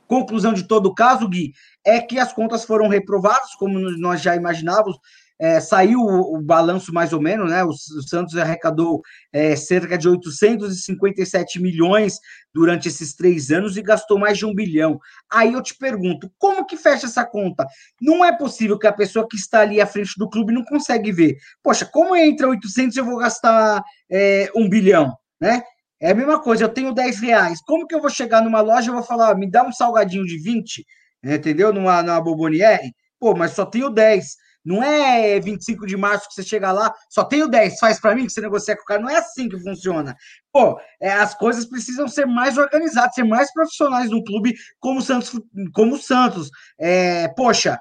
[0.07, 1.53] conclusão de todo o caso, Gui,
[1.85, 4.97] é que as contas foram reprovadas, como nós já imaginávamos.
[5.37, 7.61] É, saiu o, o, balanço mais ou menos, né?
[7.63, 9.01] O, o Santos arrecadou
[9.33, 12.19] é, cerca de 857 milhões
[12.53, 14.97] durante esses três anos e gastou mais de um bilhão.
[15.29, 17.67] Aí eu te pergunto, como que fecha essa conta?
[18.01, 21.11] Não é possível que a pessoa que está ali à frente do clube não consegue
[21.11, 21.35] ver.
[21.61, 25.63] Poxa, como entra 800 eu vou gastar é, um bilhão, né?
[25.99, 27.59] É a mesma coisa, eu tenho 10 reais.
[27.65, 30.37] Como que eu vou chegar numa loja e vou falar, me dá um salgadinho de
[30.37, 30.85] 20?
[31.33, 31.73] entendeu?
[31.73, 34.35] Numa, numa Boboniere, pô, mas só tenho 10.
[34.63, 38.25] Não é 25 de março que você chega lá, só tenho 10, faz para mim
[38.25, 39.01] que você negocia com o cara.
[39.01, 40.15] Não é assim que funciona.
[40.51, 45.03] Pô, é, as coisas precisam ser mais organizadas, ser mais profissionais num clube como o
[45.03, 45.39] Santos.
[45.73, 46.49] Como o Santos.
[46.79, 47.79] É, poxa,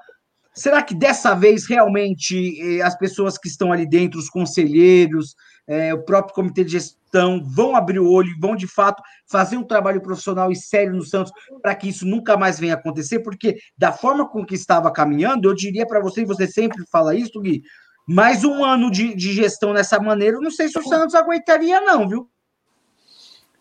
[0.53, 5.35] será que dessa vez realmente eh, as pessoas que estão ali dentro, os conselheiros,
[5.67, 7.04] é, o próprio comitê de gestão
[7.43, 11.31] vão abrir o olho, vão de fato fazer um trabalho profissional e sério no Santos
[11.61, 15.55] para que isso nunca mais venha acontecer, porque da forma com que estava caminhando, eu
[15.55, 17.63] diria para você, e você sempre fala isso, Gui,
[18.07, 21.81] mais um ano de, de gestão dessa maneira, eu não sei se o Santos aguentaria,
[21.81, 22.29] não, viu?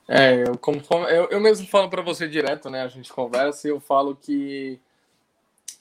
[0.07, 0.61] É, eu,
[1.09, 2.83] eu, eu mesmo falo para você direto, né?
[2.83, 4.79] A gente conversa e eu falo que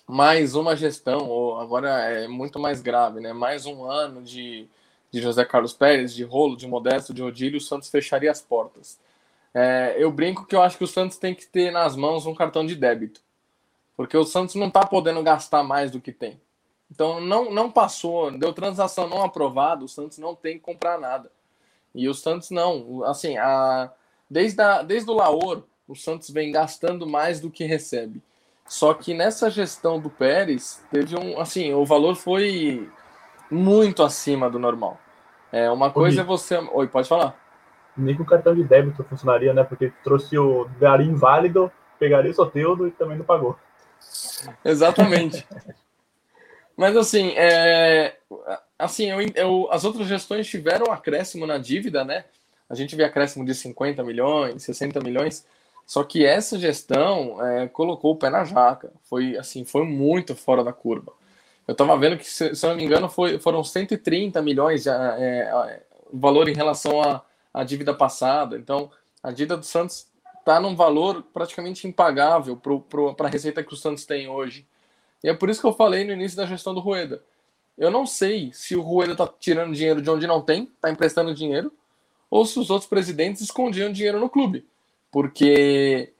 [0.07, 3.33] mais uma gestão, ou agora é muito mais grave, né?
[3.33, 4.67] Mais um ano de
[5.13, 8.99] de José Carlos Pérez, de Rolo, de Modesto, de Odílio, o Santos fecharia as portas.
[9.53, 12.33] É, eu brinco que eu acho que o Santos tem que ter nas mãos um
[12.33, 13.21] cartão de débito,
[13.95, 16.41] porque o Santos não está podendo gastar mais do que tem.
[16.89, 21.31] Então não, não passou, deu transação não aprovada, o Santos não tem que comprar nada.
[21.93, 23.91] E o Santos não, assim, a,
[24.27, 28.19] desde, a, desde o Laor, o Santos vem gastando mais do que recebe.
[28.65, 32.89] Só que nessa gestão do Pérez, teve um, assim, o valor foi
[33.51, 34.99] muito acima do normal.
[35.53, 36.57] É, uma coisa é você.
[36.57, 37.39] Oi, pode falar.
[37.95, 39.63] Nem com o cartão de débito funcionaria, né?
[39.63, 43.55] Porque trouxe o Gari inválido, pegaria o Soteudo e também não pagou.
[44.65, 45.47] Exatamente.
[46.75, 48.17] Mas assim, é...
[48.79, 52.25] assim eu, eu, as outras gestões tiveram acréscimo na dívida, né?
[52.67, 55.45] A gente vê acréscimo de 50 milhões, 60 milhões.
[55.85, 58.91] Só que essa gestão é, colocou o pé na jaca.
[59.03, 61.13] Foi assim, foi muito fora da curva.
[61.67, 64.93] Eu estava vendo que, se, se não me engano, foi, foram 130 milhões de, é,
[64.93, 67.01] é, o valor em relação
[67.53, 68.57] à, dívida passada.
[68.57, 68.91] Então,
[69.21, 70.07] a dívida do Santos
[70.39, 72.59] está num valor praticamente impagável
[73.15, 74.67] para a receita que o Santos tem hoje.
[75.23, 77.23] E é por isso que eu falei no início da gestão do Rueda.
[77.77, 81.33] Eu não sei se o Rueda está tirando dinheiro de onde não tem, está emprestando
[81.33, 81.71] dinheiro,
[82.29, 84.67] ou se os outros presidentes escondiam dinheiro no clube.
[85.11, 86.11] Porque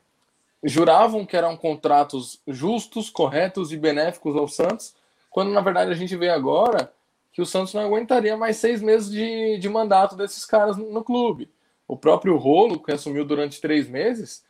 [0.63, 4.95] juravam que eram contratos justos, corretos e benéficos ao Santos,
[5.33, 6.93] quando na verdade a gente vê agora
[7.31, 11.03] que o Santos não aguentaria mais seis meses de, de mandato desses caras no, no
[11.03, 11.49] clube.
[11.87, 14.45] O próprio Rolo, que assumiu durante três meses,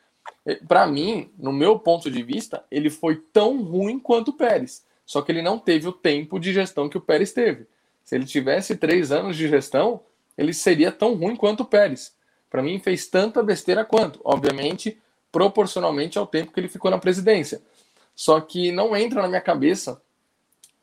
[0.45, 4.85] eh, para mim, no meu ponto de vista, ele foi tão ruim quanto o Pérez.
[5.05, 7.65] Só que ele não teve o tempo de gestão que o Pérez teve.
[8.03, 10.01] Se ele tivesse três anos de gestão,
[10.37, 12.13] ele seria tão ruim quanto o Pérez.
[12.49, 14.99] Para mim, fez tanta besteira quanto, obviamente,
[15.31, 17.61] proporcionalmente ao tempo que ele ficou na presidência.
[18.13, 20.01] Só que não entra na minha cabeça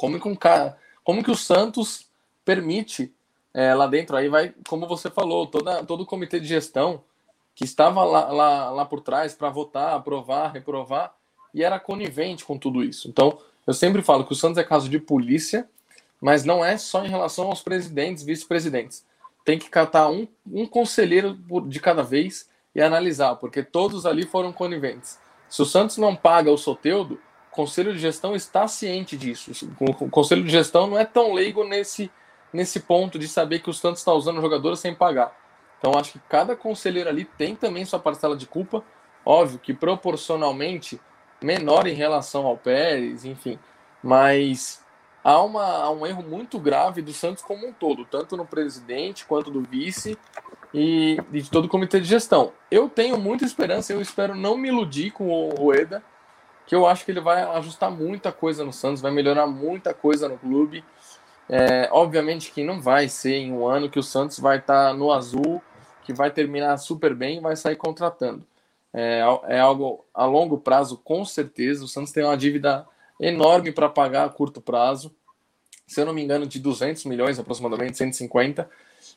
[0.00, 2.06] como que um cara, como que o Santos
[2.42, 3.12] permite
[3.52, 4.16] é, lá dentro?
[4.16, 7.04] Aí vai, como você falou, toda, todo o comitê de gestão
[7.54, 11.14] que estava lá, lá, lá por trás para votar, aprovar, reprovar,
[11.52, 13.10] e era conivente com tudo isso.
[13.10, 13.36] Então,
[13.66, 15.68] eu sempre falo que o Santos é caso de polícia,
[16.18, 19.04] mas não é só em relação aos presidentes, vice-presidentes.
[19.44, 24.50] Tem que catar um, um conselheiro de cada vez e analisar, porque todos ali foram
[24.50, 25.18] coniventes.
[25.46, 27.20] Se o Santos não paga o Soteudo,
[27.50, 29.50] conselho de gestão está ciente disso.
[29.80, 32.10] O conselho de gestão não é tão leigo nesse,
[32.52, 35.36] nesse ponto de saber que o Santos está usando jogadores sem pagar.
[35.78, 38.84] Então acho que cada conselheiro ali tem também sua parcela de culpa,
[39.24, 41.00] óbvio que proporcionalmente
[41.42, 43.58] menor em relação ao Pérez, enfim,
[44.02, 44.84] mas
[45.24, 49.24] há, uma, há um erro muito grave do Santos como um todo, tanto no presidente
[49.24, 50.18] quanto do vice
[50.72, 52.52] e, e de todo o comitê de gestão.
[52.70, 56.02] Eu tenho muita esperança, eu espero não me iludir com o Rueda,
[56.66, 60.28] que eu acho que ele vai ajustar muita coisa no Santos, vai melhorar muita coisa
[60.28, 60.84] no clube.
[61.48, 64.94] É, obviamente que não vai ser em um ano que o Santos vai estar tá
[64.94, 65.60] no azul,
[66.04, 68.46] que vai terminar super bem e vai sair contratando.
[68.92, 71.84] É, é algo a longo prazo, com certeza.
[71.84, 72.86] O Santos tem uma dívida
[73.20, 75.14] enorme para pagar a curto prazo,
[75.86, 78.68] se eu não me engano, de 200 milhões, aproximadamente 150,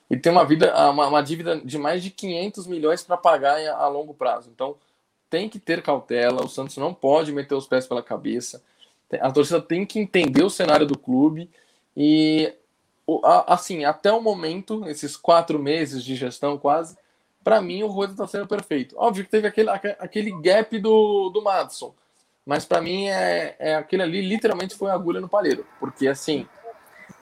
[0.10, 3.88] e tem uma, vida, uma, uma dívida de mais de 500 milhões para pagar a
[3.88, 4.50] longo prazo.
[4.54, 4.76] Então,
[5.34, 8.62] tem que ter cautela, o Santos não pode meter os pés pela cabeça.
[9.20, 11.50] A torcida tem que entender o cenário do clube
[11.98, 12.54] e
[13.48, 16.96] assim, até o momento, esses quatro meses de gestão quase,
[17.44, 18.96] para mim o Rueda está sendo perfeito.
[18.96, 21.96] Óbvio que teve aquele, aquele gap do, do Madison,
[22.46, 26.48] mas para mim é, é aquele ali literalmente foi agulha no palheiro, porque assim,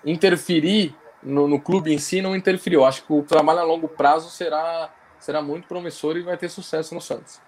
[0.03, 0.93] interferir
[1.23, 2.83] no, no clube em si não interferiu.
[2.83, 6.93] Acho que o trabalho a longo prazo será, será muito promissor e vai ter sucesso
[6.93, 7.39] no Santos.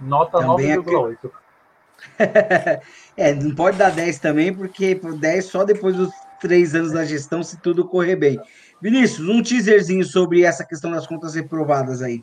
[0.00, 1.30] Nota 9,8.
[3.16, 7.42] é, não pode dar 10 também, porque 10 só depois dos três anos da gestão,
[7.42, 8.40] se tudo correr bem.
[8.80, 12.22] Vinícius, um teaserzinho sobre essa questão das contas reprovadas aí.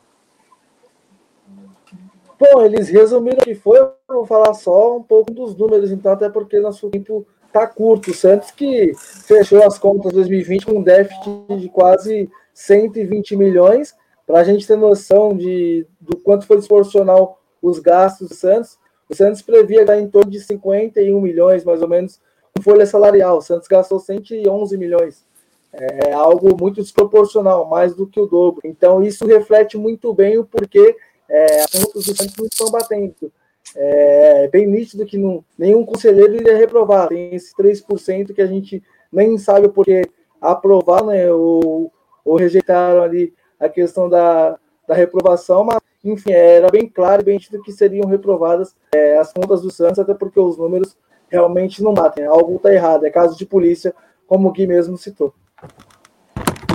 [2.39, 6.59] Bom, eles resumiram que foi, vou falar só um pouco dos números, então, até porque
[6.59, 8.11] nosso tempo tá curto.
[8.11, 13.95] O Santos que fechou as contas 2020 com um déficit de quase 120 milhões,
[14.25, 18.77] para a gente ter noção de, do quanto foi desproporcional os gastos do Santos,
[19.09, 22.19] o Santos previa dar em torno de 51 milhões, mais ou menos,
[22.53, 23.37] com folha salarial.
[23.37, 25.25] O Santos gastou 111 milhões.
[25.71, 28.61] É algo muito desproporcional, mais do que o dobro.
[28.65, 30.95] Então, isso reflete muito bem o porquê
[31.29, 33.31] é, as contas do Santos não estão batendo.
[33.75, 37.07] É bem nítido que não, nenhum conselheiro iria reprovar.
[37.07, 40.03] Tem esse 3% que a gente nem sabe o porquê
[40.39, 41.91] aprovar né, ou,
[42.25, 47.35] ou rejeitaram ali a questão da, da reprovação, mas enfim, era bem claro e bem
[47.35, 50.97] nítido que seriam reprovadas é, as contas do Santos, até porque os números
[51.29, 52.25] realmente não batem.
[52.25, 53.93] Algo está errado, é caso de polícia,
[54.27, 55.33] como o Gui mesmo citou.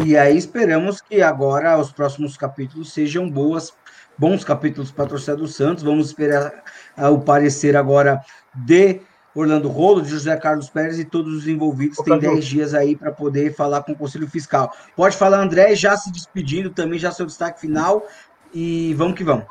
[0.04, 3.72] E aí esperamos que agora os próximos capítulos sejam boas,
[4.16, 5.82] bons capítulos para a torcida do Santos.
[5.82, 6.62] Vamos esperar
[6.96, 8.22] uh, o parecer agora
[8.54, 9.00] de
[9.34, 11.98] Orlando Rolo, de José Carlos Pérez e todos os envolvidos.
[11.98, 14.72] Tem 10 dias aí para poder falar com o Conselho Fiscal.
[14.96, 18.04] Pode falar, André, já se despedindo também, já seu destaque final.
[18.52, 19.46] E vamos que vamos.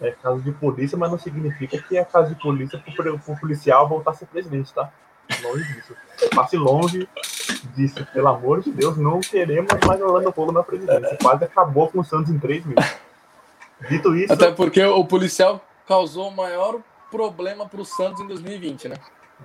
[0.00, 3.86] É caso de polícia, mas não significa que é caso de polícia para o policial
[3.88, 4.90] voltar a ser presidente, tá?
[5.42, 5.94] Longe disso.
[6.34, 7.08] Passe longe
[7.76, 8.06] disso.
[8.12, 11.18] Pelo amor de Deus, não queremos mais Orlando Polo na presidência.
[11.22, 12.96] Quase acabou com o Santos em três meses.
[13.88, 14.32] Dito isso.
[14.32, 18.96] Até porque o policial causou o maior problema para o Santos em 2020, né?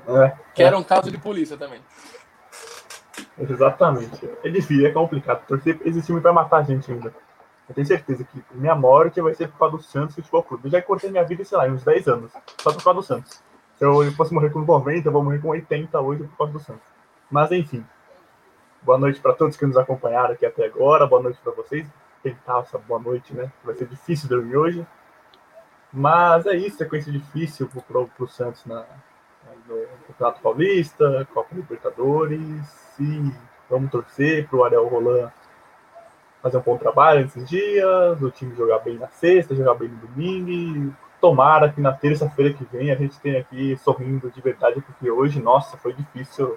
[0.07, 0.65] É, que é.
[0.65, 1.81] era um caso de polícia também.
[3.37, 4.29] Exatamente.
[4.43, 5.45] É difícil, é complicado.
[5.47, 7.13] Torcer esse time vai matar a gente ainda.
[7.67, 10.65] Eu tenho certeza que minha morte vai ser por causa do Santos Futebol Clube.
[10.65, 12.31] Eu já cortei minha vida, sei lá, uns 10 anos.
[12.59, 13.43] Só por causa do Santos.
[13.75, 16.59] Se eu fosse morrer com 90, eu vou morrer com 80 hoje por causa do
[16.59, 16.87] Santos.
[17.29, 17.85] Mas enfim.
[18.83, 21.07] Boa noite para todos que nos acompanharam aqui até agora.
[21.07, 21.87] Boa noite para vocês.
[22.21, 23.51] Tentar essa boa noite, né?
[23.63, 24.87] Vai ser difícil dormir hoje.
[25.91, 28.85] Mas é isso, sequência difícil para o Santos na,
[29.67, 32.95] no Campeonato Paulista, Copa Libertadores.
[32.99, 33.33] E
[33.69, 35.31] vamos torcer para o Ariel Roland
[36.45, 39.97] fazer um bom trabalho nesses dias, o time jogar bem na sexta, jogar bem no
[39.97, 45.09] domingo tomara que na terça-feira que vem a gente tenha aqui sorrindo de verdade, porque
[45.09, 46.55] hoje, nossa, foi difícil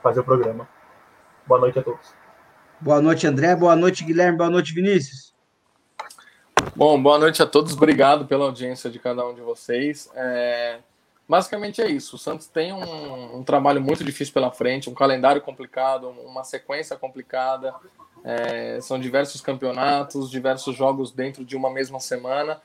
[0.00, 0.68] fazer o programa.
[1.44, 2.14] Boa noite a todos.
[2.80, 3.56] Boa noite, André.
[3.56, 4.38] Boa noite, Guilherme.
[4.38, 5.34] Boa noite, Vinícius.
[6.76, 7.72] Bom, boa noite a todos.
[7.74, 10.08] Obrigado pela audiência de cada um de vocês.
[10.14, 10.78] É...
[11.28, 12.16] Basicamente é isso.
[12.16, 16.96] O Santos tem um, um, trabalho muito difícil pela frente, um calendário complicado, uma sequência
[16.96, 17.74] complicada.
[18.24, 18.80] É...
[18.80, 22.60] São diversos campeonatos, diversos jogos dentro de uma mesma semana.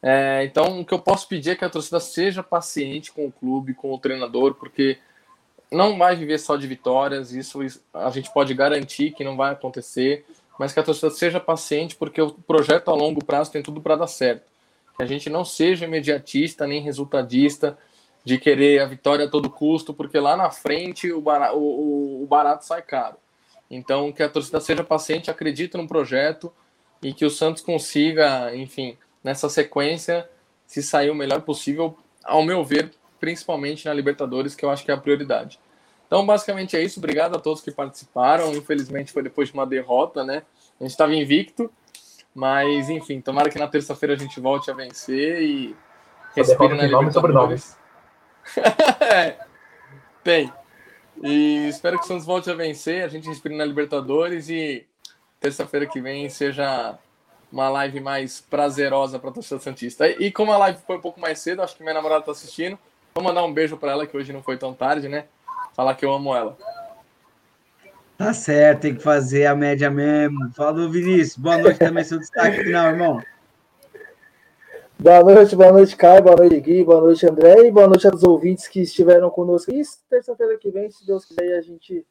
[0.00, 3.32] É, então, o que eu posso pedir é que a torcida seja paciente com o
[3.32, 4.98] clube, com o treinador, porque
[5.70, 7.60] não vai viver só de vitórias, isso
[7.92, 10.24] a gente pode garantir que não vai acontecer,
[10.58, 13.96] mas que a torcida seja paciente, porque o projeto a longo prazo tem tudo para
[13.96, 14.48] dar certo.
[14.96, 17.76] Que a gente não seja imediatista nem resultadista,
[18.28, 22.26] de querer a vitória a todo custo, porque lá na frente o barato, o, o
[22.26, 23.16] barato sai caro.
[23.70, 26.52] Então, que a torcida seja paciente, acredite no projeto
[27.02, 30.28] e que o Santos consiga, enfim, nessa sequência,
[30.66, 34.90] se sair o melhor possível, ao meu ver, principalmente na Libertadores, que eu acho que
[34.90, 35.58] é a prioridade.
[36.06, 37.00] Então, basicamente é isso.
[37.00, 38.54] Obrigado a todos que participaram.
[38.54, 40.42] Infelizmente foi depois de uma derrota, né?
[40.78, 41.72] A gente estava invicto,
[42.34, 45.74] mas enfim, tomara que na terça-feira a gente volte a vencer e
[46.36, 47.78] respire na Libertadores.
[49.00, 49.36] é,
[50.24, 50.52] tem.
[51.22, 54.86] E espero que o Santos volte a vencer, a gente respire na Libertadores e
[55.40, 56.96] terça-feira que vem seja
[57.50, 60.08] uma live mais prazerosa para a torcida Santista.
[60.08, 62.78] E como a live foi um pouco mais cedo, acho que minha namorada está assistindo,
[63.14, 65.24] vou mandar um beijo para ela, que hoje não foi tão tarde, né?
[65.74, 66.56] Falar que eu amo ela.
[68.16, 70.50] Tá certo, tem que fazer a média mesmo.
[70.52, 71.36] Falou, Vinícius.
[71.36, 73.22] Boa noite também, seu destaque final, irmão.
[75.00, 78.24] Boa noite, boa noite, Caio, boa noite, Gui, boa noite, André, e boa noite aos
[78.24, 79.70] ouvintes que estiveram conosco.
[79.72, 79.80] E
[80.10, 82.04] terça-feira que vem, se Deus quiser, a gente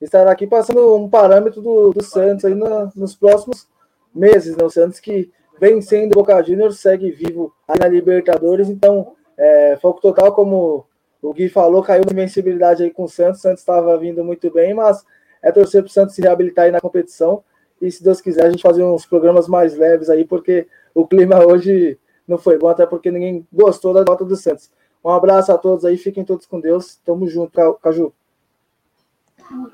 [0.00, 3.68] estará aqui passando um parâmetro do, do Santos aí na, nos próximos
[4.14, 4.56] meses.
[4.56, 4.64] Né?
[4.64, 5.30] O Santos que
[5.60, 10.86] vem sendo Boca Juniors, segue vivo na Libertadores, então, é, foco total, como
[11.20, 13.40] o Gui falou, caiu na invencibilidade aí com o Santos.
[13.40, 15.04] O Santos estava vindo muito bem, mas
[15.42, 17.44] é torcer para o Santos se reabilitar aí na competição.
[17.82, 21.44] E se Deus quiser, a gente fazer uns programas mais leves aí, porque o clima
[21.44, 21.98] hoje
[22.30, 24.70] não foi bom, até porque ninguém gostou da nota do Santos.
[25.04, 27.00] Um abraço a todos aí, fiquem todos com Deus.
[27.04, 27.52] Tamo junto,
[27.82, 28.12] Caju.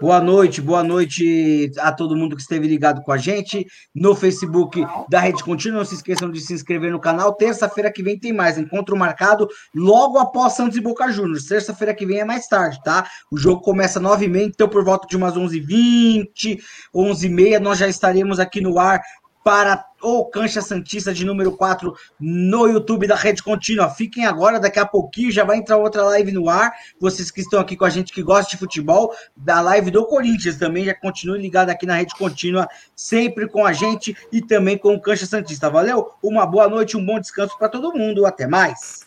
[0.01, 4.83] Boa noite, boa noite a todo mundo que esteve ligado com a gente no Facebook
[5.07, 5.81] da Rede Contínua.
[5.81, 7.35] Não se esqueçam de se inscrever no canal.
[7.35, 11.45] Terça-feira que vem tem mais encontro marcado logo após Santos e Boca Juniors.
[11.45, 13.07] Terça-feira que vem é mais tarde, tá?
[13.31, 16.59] O jogo começa às 9h30, então por volta de umas 11h20,
[16.95, 19.03] 11h30, nós já estaremos aqui no ar
[19.47, 23.89] para o Cancha Santista de número 4 no YouTube da Rede Contínua.
[23.89, 26.73] Fiquem agora, daqui a pouquinho já vai entrar outra live no ar.
[27.01, 30.57] Vocês que estão aqui com a gente que gosta de futebol, da live do Corinthians
[30.57, 32.67] também, já continue ligado aqui na Rede Contínua,
[32.97, 35.71] sempre com a gente e também com o Cancha Santista.
[35.71, 36.11] Valeu?
[36.21, 38.27] Uma boa noite, um bom descanso para todo mundo.
[38.27, 39.06] Até mais.